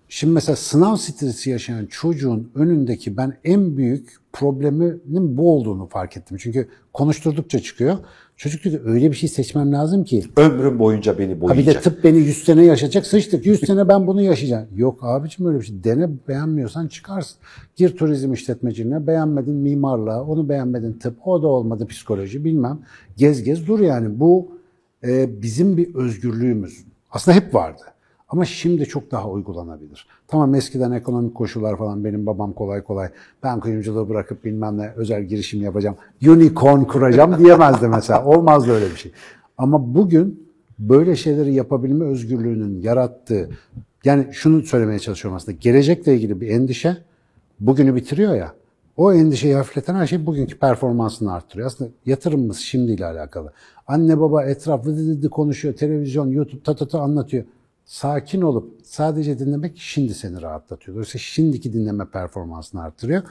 şimdi 0.09 0.33
mesela 0.33 0.57
sınav 0.57 0.97
stresi 0.97 1.51
yaşayan 1.51 1.87
çocuğun 1.87 2.51
önündeki 2.55 3.17
ben 3.17 3.37
en 3.45 3.77
büyük 3.77 4.17
probleminin 4.33 5.37
bu 5.37 5.53
olduğunu 5.55 5.87
fark 5.87 6.17
ettim. 6.17 6.37
Çünkü 6.41 6.69
konuşturdukça 6.93 7.59
çıkıyor. 7.59 7.99
Çocuk 8.43 8.65
diyor 8.65 8.75
ki, 8.75 8.91
öyle 8.91 9.11
bir 9.11 9.17
şey 9.17 9.29
seçmem 9.29 9.73
lazım 9.73 10.05
ki. 10.05 10.25
Ömrüm 10.37 10.79
boyunca 10.79 11.19
beni 11.19 11.31
Ha 11.31 11.37
bir 11.37 11.41
boyayacak. 11.41 11.75
de 11.75 11.81
tıp 11.81 12.05
beni 12.05 12.19
100 12.19 12.45
sene 12.45 12.65
yaşatacak. 12.65 13.07
Sıçtık 13.07 13.47
100 13.47 13.61
sene 13.61 13.89
ben 13.89 14.07
bunu 14.07 14.23
yaşayacağım. 14.23 14.67
Yok 14.77 14.99
abicim 15.03 15.47
öyle 15.47 15.61
bir 15.61 15.65
şey. 15.65 15.85
Dene 15.85 16.09
beğenmiyorsan 16.29 16.87
çıkarsın. 16.87 17.37
Gir 17.77 17.97
turizm 17.97 18.33
işletmeciliğine 18.33 19.07
beğenmedin 19.07 19.55
mimarlığa, 19.55 20.25
onu 20.25 20.49
beğenmedin 20.49 20.93
tıp, 20.93 21.27
o 21.29 21.43
da 21.43 21.47
olmadı 21.47 21.87
psikoloji 21.87 22.45
bilmem. 22.45 22.79
Gez 23.17 23.43
gez 23.43 23.67
dur 23.67 23.81
yani. 23.81 24.21
Bu 24.21 24.49
e, 25.05 25.43
bizim 25.43 25.77
bir 25.77 25.95
özgürlüğümüz. 25.95 26.85
Aslında 27.11 27.37
hep 27.37 27.55
vardı. 27.55 27.83
Ama 28.33 28.45
şimdi 28.45 28.87
çok 28.87 29.11
daha 29.11 29.31
uygulanabilir. 29.31 30.07
Tamam 30.29 30.55
eskiden 30.55 30.93
ekonomik 30.93 31.35
koşullar 31.35 31.79
falan 31.79 32.05
benim 32.05 32.27
babam 32.27 32.53
kolay 32.53 32.83
kolay 32.83 33.09
ben 33.43 33.61
kuyumculuğu 33.61 34.09
bırakıp 34.09 34.45
bilmem 34.45 34.79
ne 34.79 34.93
özel 34.97 35.23
girişim 35.23 35.63
yapacağım, 35.63 35.97
unicorn 36.27 36.83
kuracağım 36.83 37.39
diyemezdi 37.39 37.89
mesela. 37.89 38.25
Olmazdı 38.27 38.73
öyle 38.73 38.91
bir 38.91 38.97
şey. 38.97 39.13
Ama 39.59 39.95
bugün 39.95 40.49
böyle 40.79 41.17
şeyleri 41.17 41.55
yapabilme 41.55 42.05
özgürlüğünün 42.05 42.83
yarattığı, 42.83 43.51
yani 44.05 44.27
şunu 44.33 44.63
söylemeye 44.63 44.99
çalışıyorum 44.99 45.37
aslında, 45.37 45.59
gelecekle 45.61 46.15
ilgili 46.15 46.41
bir 46.41 46.49
endişe 46.49 46.97
bugünü 47.61 47.95
bitiriyor 47.95 48.35
ya, 48.35 48.53
o 48.97 49.13
endişeyi 49.13 49.55
hafifleten 49.55 49.95
her 49.95 50.07
şey 50.07 50.27
bugünkü 50.27 50.59
performansını 50.59 51.33
arttırıyor. 51.33 51.67
Aslında 51.67 51.91
yatırımımız 52.07 52.59
şimdiyle 52.59 53.07
alakalı. 53.07 53.53
Anne 53.87 54.21
baba 54.21 54.45
etraf 54.45 54.87
vıdı 54.87 55.11
vıdı 55.11 55.31
konuşuyor, 55.31 55.75
televizyon, 55.75 56.31
YouTube 56.31 56.63
ta 56.63 56.77
ta 56.77 56.89
ta 56.89 57.01
anlatıyor. 57.01 57.45
Sakin 57.93 58.43
olup 58.43 58.81
sadece 58.85 59.39
dinlemek 59.39 59.73
şimdi 59.77 60.15
seni 60.15 60.43
rahatlatıyor. 60.43 60.95
Dolayısıyla 60.95 61.23
şimdiki 61.23 61.73
dinleme 61.73 62.05
performansını 62.05 62.83
arttırıyor. 62.83 63.23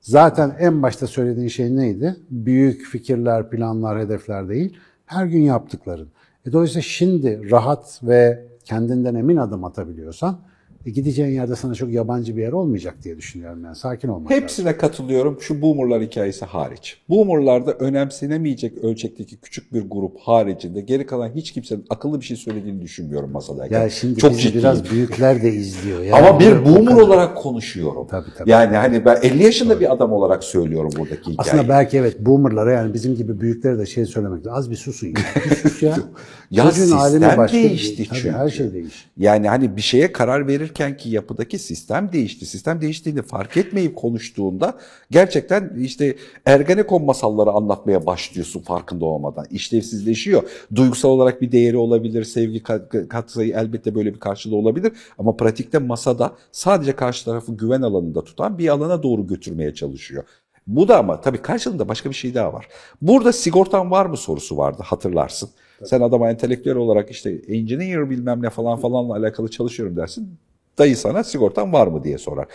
Zaten 0.00 0.56
en 0.58 0.82
başta 0.82 1.06
söylediğin 1.06 1.48
şey 1.48 1.76
neydi? 1.76 2.16
Büyük 2.30 2.84
fikirler, 2.86 3.50
planlar, 3.50 3.98
hedefler 3.98 4.48
değil. 4.48 4.76
Her 5.06 5.26
gün 5.26 5.42
yaptıkların. 5.42 6.08
E 6.46 6.52
dolayısıyla 6.52 6.82
şimdi 6.82 7.50
rahat 7.50 8.00
ve 8.02 8.44
kendinden 8.64 9.14
emin 9.14 9.36
adım 9.36 9.64
atabiliyorsan 9.64 10.38
e 10.86 10.90
gideceğin 10.90 11.30
yerde 11.30 11.56
sana 11.56 11.74
çok 11.74 11.90
yabancı 11.92 12.36
bir 12.36 12.42
yer 12.42 12.52
olmayacak 12.52 12.94
diye 13.04 13.16
düşünüyorum. 13.16 13.64
Yani 13.64 13.76
sakin 13.76 14.08
olmak 14.08 14.30
lazım. 14.30 14.42
Hepsine 14.42 14.76
katılıyorum. 14.76 15.38
Şu 15.40 15.62
boomerlar 15.62 16.02
hikayesi 16.02 16.44
hariç. 16.44 16.98
Boomerlarda 17.08 17.72
önemsenemeyecek 17.72 18.78
ölçekteki 18.84 19.36
küçük 19.36 19.74
bir 19.74 19.90
grup 19.90 20.18
haricinde 20.20 20.80
geri 20.80 21.06
kalan 21.06 21.30
hiç 21.34 21.52
kimsenin 21.52 21.84
akıllı 21.90 22.20
bir 22.20 22.24
şey 22.24 22.36
söylediğini 22.36 22.82
düşünmüyorum 22.82 23.30
masadayken. 23.30 23.80
Ya 23.82 23.90
şimdi 23.90 24.20
Çok 24.20 24.30
bizi 24.30 24.40
ciddiyim. 24.40 24.58
biraz 24.62 24.90
büyükler 24.90 25.42
de 25.42 25.52
izliyor. 25.52 26.02
Yani 26.02 26.26
Ama 26.28 26.40
bir 26.40 26.64
boomer 26.64 26.84
kadar- 26.84 27.00
olarak 27.02 27.36
konuşuyorum. 27.36 28.06
Tabii, 28.10 28.28
tabii. 28.38 28.50
Yani 28.50 28.76
hani 28.76 29.04
ben 29.04 29.18
50 29.22 29.42
yaşında 29.42 29.80
bir 29.80 29.92
adam 29.92 30.12
olarak 30.12 30.44
söylüyorum 30.44 30.90
buradaki 30.98 31.20
hikayeyi. 31.20 31.36
Aslında 31.38 31.68
belki 31.68 31.98
evet 31.98 32.20
boomerlara 32.20 32.72
yani 32.72 32.94
bizim 32.94 33.14
gibi 33.16 33.40
büyüklere 33.40 33.78
de 33.78 33.86
şey 33.86 34.06
söylemek 34.06 34.46
lazım. 34.46 34.58
Az 34.58 34.70
bir 34.70 34.76
susun 34.76 35.06
ya. 35.06 35.14
Bir 35.50 35.54
sus 35.56 35.82
ya. 35.82 35.96
Ya 36.50 36.64
halini 36.64 36.74
sistem 36.74 37.36
başka 37.38 37.56
bir- 37.56 37.62
değişti 37.62 38.08
Tabii, 38.08 38.18
çünkü. 38.18 38.36
Her 38.36 38.48
şey 38.48 38.72
değişti. 38.72 39.08
Yani 39.16 39.48
hani 39.48 39.76
bir 39.76 39.80
şeye 39.80 40.12
karar 40.12 40.46
verirken 40.46 40.96
ki 40.96 41.10
yapıdaki 41.10 41.58
sistem 41.58 42.12
değişti. 42.12 42.46
Sistem 42.46 42.80
değiştiğini 42.80 43.22
fark 43.22 43.56
etmeyip 43.56 43.96
konuştuğunda 43.96 44.78
gerçekten 45.10 45.72
işte 45.80 46.16
Ergenekon 46.46 47.04
masalları 47.04 47.50
anlatmaya 47.50 48.06
başlıyorsun 48.06 48.60
farkında 48.60 49.04
olmadan. 49.04 49.46
İşlevsizleşiyor. 49.50 50.42
Duygusal 50.74 51.08
olarak 51.08 51.42
bir 51.42 51.52
değeri 51.52 51.76
olabilir, 51.76 52.24
sevgi 52.24 52.62
kat- 52.62 53.08
katsayı 53.08 53.54
elbette 53.54 53.94
böyle 53.94 54.14
bir 54.14 54.20
karşılığı 54.20 54.56
olabilir. 54.56 54.92
Ama 55.18 55.36
pratikte 55.36 55.78
masada 55.78 56.32
sadece 56.52 56.92
karşı 56.96 57.24
tarafı 57.24 57.52
güven 57.56 57.82
alanında 57.82 58.24
tutan 58.24 58.58
bir 58.58 58.68
alana 58.68 59.02
doğru 59.02 59.26
götürmeye 59.26 59.74
çalışıyor. 59.74 60.24
Bu 60.66 60.88
da 60.88 60.98
ama 60.98 61.20
tabii 61.20 61.38
karşılığında 61.42 61.88
başka 61.88 62.10
bir 62.10 62.14
şey 62.14 62.34
daha 62.34 62.52
var. 62.52 62.68
Burada 63.02 63.32
sigortan 63.32 63.90
var 63.90 64.06
mı 64.06 64.16
sorusu 64.16 64.56
vardı 64.56 64.82
hatırlarsın. 64.86 65.50
Sen 65.84 66.00
adama 66.00 66.30
entelektüel 66.30 66.76
olarak 66.76 67.10
işte 67.10 67.30
engineer 67.48 68.10
bilmem 68.10 68.42
ne 68.42 68.50
falan 68.50 68.78
falanla 68.78 69.14
alakalı 69.16 69.50
çalışıyorum 69.50 69.96
dersin. 69.96 70.38
Dayı 70.78 70.96
sana 70.96 71.24
sigortan 71.24 71.72
var 71.72 71.86
mı 71.86 72.04
diye 72.04 72.18
sorar. 72.18 72.46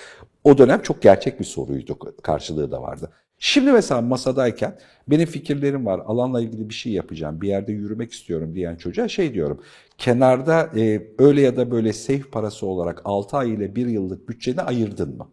O 0.43 0.57
dönem 0.57 0.81
çok 0.81 1.01
gerçek 1.01 1.39
bir 1.39 1.45
soruydu. 1.45 1.97
Karşılığı 2.23 2.71
da 2.71 2.81
vardı. 2.81 3.11
Şimdi 3.39 3.71
mesela 3.71 4.01
masadayken 4.01 4.77
benim 5.07 5.25
fikirlerim 5.25 5.85
var. 5.85 6.01
Alanla 6.05 6.41
ilgili 6.41 6.69
bir 6.69 6.73
şey 6.73 6.93
yapacağım. 6.93 7.41
Bir 7.41 7.47
yerde 7.47 7.71
yürümek 7.71 8.11
istiyorum 8.11 8.55
diyen 8.55 8.75
çocuğa 8.75 9.07
şey 9.07 9.33
diyorum. 9.33 9.61
Kenarda 9.97 10.69
e, 10.79 11.07
öyle 11.19 11.41
ya 11.41 11.57
da 11.57 11.71
böyle 11.71 11.93
safe 11.93 12.23
parası 12.31 12.65
olarak 12.65 13.01
6 13.05 13.37
ay 13.37 13.53
ile 13.53 13.75
1 13.75 13.87
yıllık 13.87 14.29
bütçeni 14.29 14.61
ayırdın 14.61 15.17
mı? 15.17 15.31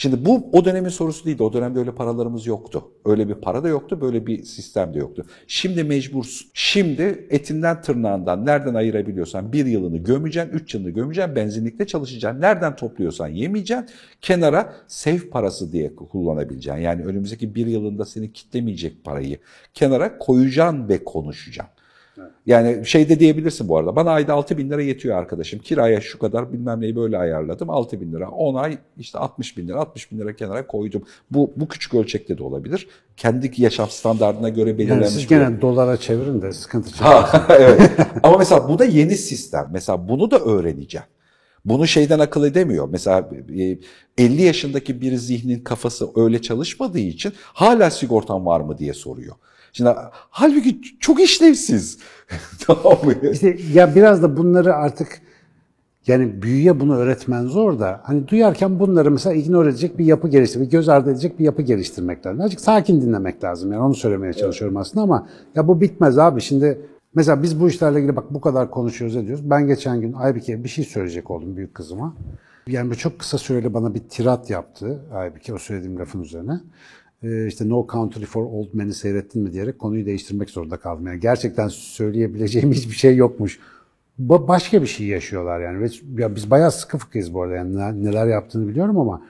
Şimdi 0.00 0.24
bu 0.24 0.48
o 0.52 0.64
dönemin 0.64 0.88
sorusu 0.88 1.24
değildi. 1.24 1.42
O 1.42 1.52
dönemde 1.52 1.78
öyle 1.78 1.94
paralarımız 1.94 2.46
yoktu. 2.46 2.84
Öyle 3.04 3.28
bir 3.28 3.34
para 3.34 3.64
da 3.64 3.68
yoktu, 3.68 4.00
böyle 4.00 4.26
bir 4.26 4.42
sistem 4.42 4.94
de 4.94 4.98
yoktu. 4.98 5.26
Şimdi 5.46 5.84
mecbursun. 5.84 6.50
Şimdi 6.54 7.26
etinden 7.30 7.82
tırnağından 7.82 8.46
nereden 8.46 8.74
ayırabiliyorsan 8.74 9.52
bir 9.52 9.66
yılını 9.66 9.98
gömeceksin, 9.98 10.52
üç 10.52 10.74
yılını 10.74 10.90
gömeceksin, 10.90 11.36
benzinlikte 11.36 11.86
çalışacaksın. 11.86 12.40
Nereden 12.40 12.76
topluyorsan 12.76 13.28
yemeyeceksin. 13.28 13.88
Kenara 14.20 14.74
safe 14.86 15.30
parası 15.30 15.72
diye 15.72 15.94
kullanabileceksin. 15.94 16.82
Yani 16.82 17.04
önümüzdeki 17.04 17.54
bir 17.54 17.66
yılında 17.66 18.04
seni 18.04 18.32
kitlemeyecek 18.32 19.04
parayı 19.04 19.38
kenara 19.74 20.18
koyacaksın 20.18 20.88
ve 20.88 21.04
konuşacaksın. 21.04 21.79
Yani 22.46 22.86
şey 22.86 23.08
de 23.08 23.20
diyebilirsin 23.20 23.68
bu 23.68 23.78
arada. 23.78 23.96
Bana 23.96 24.10
ayda 24.10 24.34
6 24.34 24.58
bin 24.58 24.70
lira 24.70 24.82
yetiyor 24.82 25.18
arkadaşım. 25.18 25.60
Kiraya 25.60 26.00
şu 26.00 26.18
kadar 26.18 26.52
bilmem 26.52 26.80
neyi 26.80 26.96
böyle 26.96 27.18
ayarladım. 27.18 27.70
6 27.70 28.00
bin 28.00 28.12
lira. 28.12 28.28
10 28.30 28.54
ay 28.54 28.78
işte 28.98 29.18
60 29.18 29.56
bin 29.56 29.68
lira. 29.68 29.80
60 29.80 30.12
bin 30.12 30.18
lira 30.18 30.36
kenara 30.36 30.66
koydum. 30.66 31.02
Bu, 31.30 31.52
bu 31.56 31.68
küçük 31.68 31.94
ölçekte 31.94 32.38
de 32.38 32.42
olabilir. 32.42 32.88
Kendi 33.16 33.50
yaşam 33.56 33.88
standartına 33.90 34.48
göre 34.48 34.68
Yani 34.68 34.78
belirlenmiş. 34.78 35.08
siz 35.08 35.22
bir- 35.22 35.28
gene 35.28 35.60
dolara 35.60 35.96
çevirin 35.96 36.42
de 36.42 36.52
sıkıntı 36.52 36.92
çıkar. 36.92 37.42
Evet. 37.58 37.90
Ama 38.22 38.38
mesela 38.38 38.68
bu 38.68 38.78
da 38.78 38.84
yeni 38.84 39.16
sistem. 39.16 39.68
Mesela 39.72 40.08
bunu 40.08 40.30
da 40.30 40.38
öğreneceğim. 40.38 41.06
Bunu 41.64 41.86
şeyden 41.86 42.18
akıl 42.18 42.44
edemiyor. 42.44 42.88
Mesela 42.92 43.30
e, 43.58 43.78
50 44.18 44.42
yaşındaki 44.42 45.00
bir 45.00 45.16
zihnin 45.16 45.60
kafası 45.60 46.08
öyle 46.16 46.42
çalışmadığı 46.42 46.98
için 46.98 47.32
hala 47.42 47.90
sigortan 47.90 48.46
var 48.46 48.60
mı 48.60 48.78
diye 48.78 48.94
soruyor. 48.94 49.36
Şimdi 49.72 49.90
halbuki 50.30 50.80
çok 51.00 51.20
işlevsiz. 51.20 51.98
tamam 52.66 52.98
mı? 53.04 53.30
İşte 53.32 53.56
ya 53.72 53.94
biraz 53.94 54.22
da 54.22 54.36
bunları 54.36 54.74
artık 54.74 55.20
yani 56.06 56.42
büyüye 56.42 56.80
bunu 56.80 56.96
öğretmen 56.96 57.46
zor 57.46 57.78
da 57.78 58.00
hani 58.04 58.28
duyarken 58.28 58.80
bunları 58.80 59.10
mesela 59.10 59.34
ignore 59.34 59.68
edecek 59.68 59.98
bir 59.98 60.04
yapı 60.04 60.28
geliştirmek, 60.28 60.70
göz 60.70 60.88
ardı 60.88 61.10
edecek 61.10 61.38
bir 61.38 61.44
yapı 61.44 61.62
geliştirmek 61.62 62.26
lazım. 62.26 62.40
Azıcık 62.40 62.60
sakin 62.60 63.02
dinlemek 63.02 63.44
lazım 63.44 63.72
yani 63.72 63.82
onu 63.82 63.94
söylemeye 63.94 64.32
çalışıyorum 64.32 64.76
aslında 64.76 65.02
ama 65.02 65.28
ya 65.54 65.68
bu 65.68 65.80
bitmez 65.80 66.18
abi 66.18 66.40
şimdi 66.40 66.80
mesela 67.14 67.42
biz 67.42 67.60
bu 67.60 67.68
işlerle 67.68 67.98
ilgili 67.98 68.16
bak 68.16 68.24
bu 68.30 68.40
kadar 68.40 68.70
konuşuyoruz 68.70 69.16
ediyoruz. 69.16 69.50
Ben 69.50 69.66
geçen 69.66 70.00
gün 70.00 70.12
Aybike 70.12 70.64
bir 70.64 70.68
şey 70.68 70.84
söyleyecek 70.84 71.30
oldum 71.30 71.56
büyük 71.56 71.74
kızıma. 71.74 72.14
Yani 72.66 72.94
çok 72.94 73.18
kısa 73.18 73.38
süreli 73.38 73.74
bana 73.74 73.94
bir 73.94 74.00
tirat 74.00 74.50
yaptı 74.50 75.00
Aybike 75.14 75.54
o 75.54 75.58
söylediğim 75.58 75.98
lafın 75.98 76.22
üzerine. 76.22 76.60
Ee, 77.22 77.46
işte 77.46 77.68
No 77.68 77.86
Country 77.92 78.24
for 78.24 78.44
Old 78.44 78.68
Men'i 78.72 78.94
seyrettin 78.94 79.42
mi 79.42 79.52
diyerek 79.52 79.78
konuyu 79.78 80.06
değiştirmek 80.06 80.50
zorunda 80.50 80.76
kaldım. 80.76 81.06
Yani 81.06 81.20
gerçekten 81.20 81.68
söyleyebileceğim 81.68 82.72
hiçbir 82.72 82.94
şey 82.94 83.16
yokmuş. 83.16 83.58
Ba- 84.20 84.48
başka 84.48 84.82
bir 84.82 84.86
şey 84.86 85.06
yaşıyorlar 85.06 85.60
yani. 85.60 85.90
Ya 86.18 86.36
biz 86.36 86.50
bayağı 86.50 86.72
sıkı 86.72 86.98
fıkıyız 86.98 87.34
bu 87.34 87.42
arada 87.42 87.54
yani 87.54 87.76
ne- 87.76 88.04
neler 88.04 88.26
yaptığını 88.26 88.68
biliyorum 88.68 88.98
ama 88.98 89.22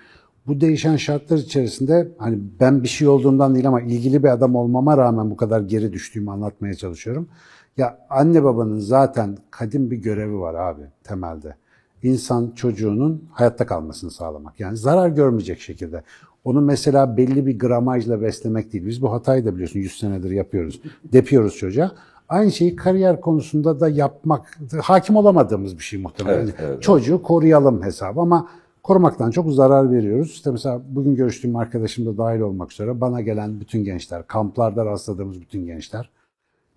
bu 0.47 0.61
değişen 0.61 0.97
şartlar 0.97 1.39
içerisinde 1.39 2.09
hani 2.19 2.39
ben 2.61 2.83
bir 2.83 2.89
şey 2.89 3.09
olduğumdan 3.09 3.55
değil 3.55 3.69
ama 3.69 3.81
ilgili 3.81 4.23
bir 4.23 4.29
adam 4.29 4.55
olmama 4.55 4.97
rağmen 4.97 5.31
bu 5.31 5.37
kadar 5.37 5.61
geri 5.61 5.93
düştüğümü 5.93 6.31
anlatmaya 6.31 6.75
çalışıyorum. 6.75 7.29
Ya 7.77 7.99
anne 8.11 8.45
babanın 8.45 8.79
zaten 8.79 9.39
kadim 9.51 9.91
bir 9.91 9.97
görevi 9.97 10.39
var 10.41 10.55
abi 10.55 10.83
temelde. 11.05 11.55
İnsan 12.03 12.53
çocuğunun 12.57 13.25
hayatta 13.33 13.67
kalmasını 13.67 14.11
sağlamak. 14.11 14.61
Yani 14.61 14.77
zarar 14.77 15.09
görmeyecek 15.09 15.61
şekilde. 15.61 16.03
Onu 16.45 16.61
mesela 16.61 17.17
belli 17.17 17.47
bir 17.47 17.59
gramajla 17.59 18.23
beslemek 18.23 18.73
değil. 18.73 18.87
Biz 18.87 19.03
bu 19.03 19.13
hatayı 19.13 19.45
da 19.45 19.55
biliyorsun 19.55 19.81
100 19.81 19.99
senedir 19.99 20.31
yapıyoruz. 20.31 20.81
Depiyoruz 21.13 21.57
çocuğa. 21.57 21.93
Aynı 22.29 22.53
şeyi 22.53 22.77
kariyer 22.77 23.21
konusunda 23.21 23.81
da 23.81 23.89
yapmak, 23.89 24.61
hakim 24.83 25.17
olamadığımız 25.17 25.79
bir 25.79 25.83
şey 25.83 26.01
muhtemelen. 26.01 26.45
Evet, 26.45 26.55
evet. 26.59 26.83
Çocuğu 26.83 27.23
koruyalım 27.23 27.83
hesabı 27.83 28.21
ama 28.21 28.49
korumaktan 28.83 29.31
çok 29.31 29.53
zarar 29.53 29.93
veriyoruz. 29.93 30.31
İşte 30.31 30.51
mesela 30.51 30.83
bugün 30.89 31.15
görüştüğüm 31.15 31.57
arkadaşım 31.57 32.07
da 32.07 32.19
dahil 32.19 32.41
olmak 32.41 32.73
üzere 32.73 33.01
bana 33.01 33.21
gelen 33.21 33.61
bütün 33.61 33.85
gençler, 33.85 34.27
kamplarda 34.27 34.87
rastladığımız 34.87 35.41
bütün 35.41 35.67
gençler 35.67 36.11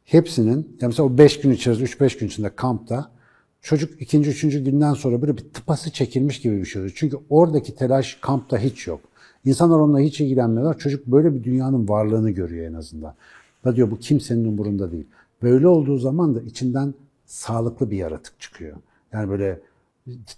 hepsinin, 0.06 0.78
ya 0.82 0.88
mesela 0.88 1.10
o 1.10 1.18
5 1.18 1.42
gün 1.42 1.52
içerisinde, 1.52 1.90
3-5 1.90 2.20
gün 2.20 2.28
içinde 2.28 2.50
kampta 2.56 3.12
çocuk 3.62 4.02
ikinci, 4.02 4.30
üçüncü 4.30 4.64
günden 4.64 4.94
sonra 4.94 5.22
böyle 5.22 5.38
bir 5.38 5.44
tıpası 5.54 5.92
çekilmiş 5.92 6.42
gibi 6.42 6.58
bir 6.60 6.66
şey 6.66 6.82
oluyor. 6.82 6.96
Çünkü 6.98 7.18
oradaki 7.30 7.76
telaş 7.76 8.18
kampta 8.22 8.58
hiç 8.58 8.88
yok. 8.88 9.00
İnsanlar 9.46 9.80
onunla 9.80 10.00
hiç 10.00 10.22
ilgilenmiyorlar. 10.22 10.78
Çocuk 10.78 11.08
böyle 11.08 11.34
bir 11.34 11.44
dünyanın 11.44 11.90
varlığını 11.90 12.32
görüyor 12.32 12.66
en 12.66 12.74
azından. 12.74 13.14
Da 13.66 13.76
diyor 13.76 13.92
bu 13.92 14.00
kimsenin 14.00 14.46
umurunda 14.46 14.92
değil. 14.92 15.08
Böyle 15.42 15.68
olduğu 15.68 15.98
zaman 15.98 16.36
da 16.36 16.42
içinden 16.42 16.94
sağlıklı 17.26 17.92
bir 17.92 17.98
yaratık 17.98 18.40
çıkıyor. 18.40 18.78
Yani 19.14 19.30
böyle 19.30 19.60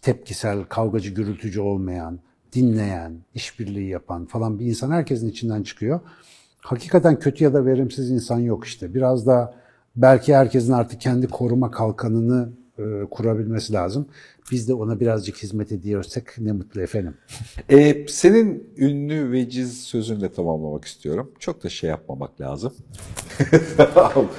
tepkisel, 0.02 0.64
kavgacı, 0.64 1.10
gürültücü 1.10 1.62
olmayan, 1.62 2.20
dinleyen, 2.54 3.14
işbirliği 3.36 3.90
yapan 3.90 4.26
falan 4.26 4.60
bir 4.60 4.66
insan 4.66 4.92
herkesin 4.92 5.30
içinden 5.30 5.64
çıkıyor. 5.64 6.00
Hakikaten 6.60 7.20
kötü 7.20 7.44
ya 7.44 7.54
da 7.54 7.66
verimsiz 7.66 8.10
insan 8.10 8.40
yok 8.40 8.66
işte. 8.66 8.94
Biraz 8.94 9.28
da 9.28 9.54
belki 9.96 10.36
herkesin 10.36 10.74
artık 10.74 11.02
kendi 11.02 11.28
koruma 11.28 11.72
kalkanını 11.72 12.50
e, 12.80 12.84
kurabilmesi 13.12 13.74
lazım. 13.74 14.08
Biz 14.52 14.68
de 14.68 14.74
ona 14.74 15.00
birazcık 15.00 15.38
hizmet 15.38 15.72
ediyorsak 15.72 16.36
ne 16.40 16.52
mutlu 16.52 16.82
efendim. 16.82 17.14
Ee, 17.70 18.06
senin 18.10 18.70
ünlü 18.78 19.32
veciz 19.32 19.84
sözünle 19.84 20.32
tamamlamak 20.32 20.86
istiyorum. 20.86 21.32
Çok 21.40 21.64
da 21.64 21.70
şey 21.70 21.90
yapmamak 21.90 22.42
lazım. 22.42 22.74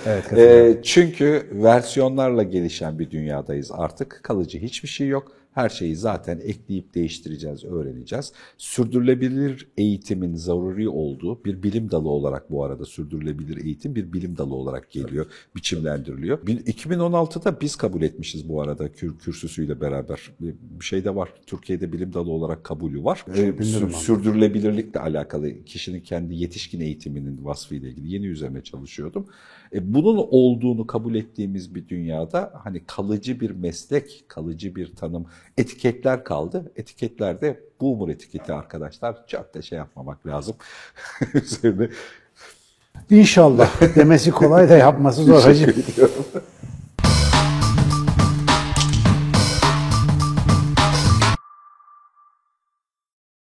Evet, 0.06 0.32
Ee, 0.32 0.80
çünkü 0.82 1.46
versiyonlarla 1.52 2.42
gelişen 2.42 2.98
bir 2.98 3.10
dünyadayız 3.10 3.70
artık. 3.72 4.20
Kalıcı 4.22 4.58
hiçbir 4.58 4.88
şey 4.88 5.08
yok. 5.08 5.32
Her 5.56 5.68
şeyi 5.68 5.96
zaten 5.96 6.40
ekleyip 6.44 6.94
değiştireceğiz, 6.94 7.64
öğreneceğiz. 7.64 8.32
Sürdürülebilir 8.58 9.68
eğitimin 9.76 10.34
zaruri 10.34 10.88
olduğu 10.88 11.44
bir 11.44 11.62
bilim 11.62 11.90
dalı 11.90 12.08
olarak 12.08 12.50
bu 12.50 12.64
arada 12.64 12.84
sürdürülebilir 12.84 13.64
eğitim 13.64 13.94
bir 13.94 14.12
bilim 14.12 14.36
dalı 14.36 14.54
olarak 14.54 14.90
geliyor, 14.90 15.26
biçimlendiriliyor. 15.56 16.46
Bin- 16.46 16.58
2016'da 16.58 17.60
biz 17.60 17.76
kabul 17.76 18.02
etmişiz 18.02 18.48
bu 18.48 18.62
arada 18.62 18.92
kür, 18.92 19.18
kürsüsüyle 19.18 19.80
beraber. 19.80 20.30
Bir 20.40 20.84
şey 20.84 21.04
de 21.04 21.14
var. 21.14 21.28
Türkiye'de 21.46 21.92
bilim 21.92 22.12
dalı 22.12 22.30
olarak 22.30 22.64
kabulü 22.64 23.04
var. 23.04 23.24
Ee, 23.28 23.32
sür- 23.64 23.80
sürdürülebilirlikle 23.92 25.00
alakalı 25.00 25.64
kişinin 25.64 26.00
kendi 26.00 26.34
yetişkin 26.34 26.80
eğitiminin 26.80 27.44
vasfıyla 27.44 27.88
ilgili 27.88 28.12
yeni 28.12 28.26
üzerine 28.26 28.62
çalışıyordum. 28.62 29.26
E, 29.72 29.94
bunun 29.94 30.26
olduğunu 30.30 30.86
kabul 30.86 31.14
ettiğimiz 31.14 31.74
bir 31.74 31.88
dünyada 31.88 32.52
hani 32.64 32.84
kalıcı 32.86 33.40
bir 33.40 33.50
meslek, 33.50 34.24
kalıcı 34.28 34.76
bir 34.76 34.96
tanım, 34.96 35.26
etiketler 35.58 36.24
kaldı. 36.24 36.72
Etiketlerde 36.76 37.60
boomer 37.80 38.14
etiketi 38.14 38.52
arkadaşlar 38.52 39.26
çok 39.26 39.54
da 39.54 39.62
şey 39.62 39.78
yapmamak 39.78 40.26
lazım. 40.26 40.56
Üzerine 41.34 41.88
İnşallah 43.10 43.96
demesi 43.96 44.30
kolay 44.30 44.68
da 44.68 44.76
yapması 44.76 45.24
zor 45.24 45.42
hacı. 45.42 45.74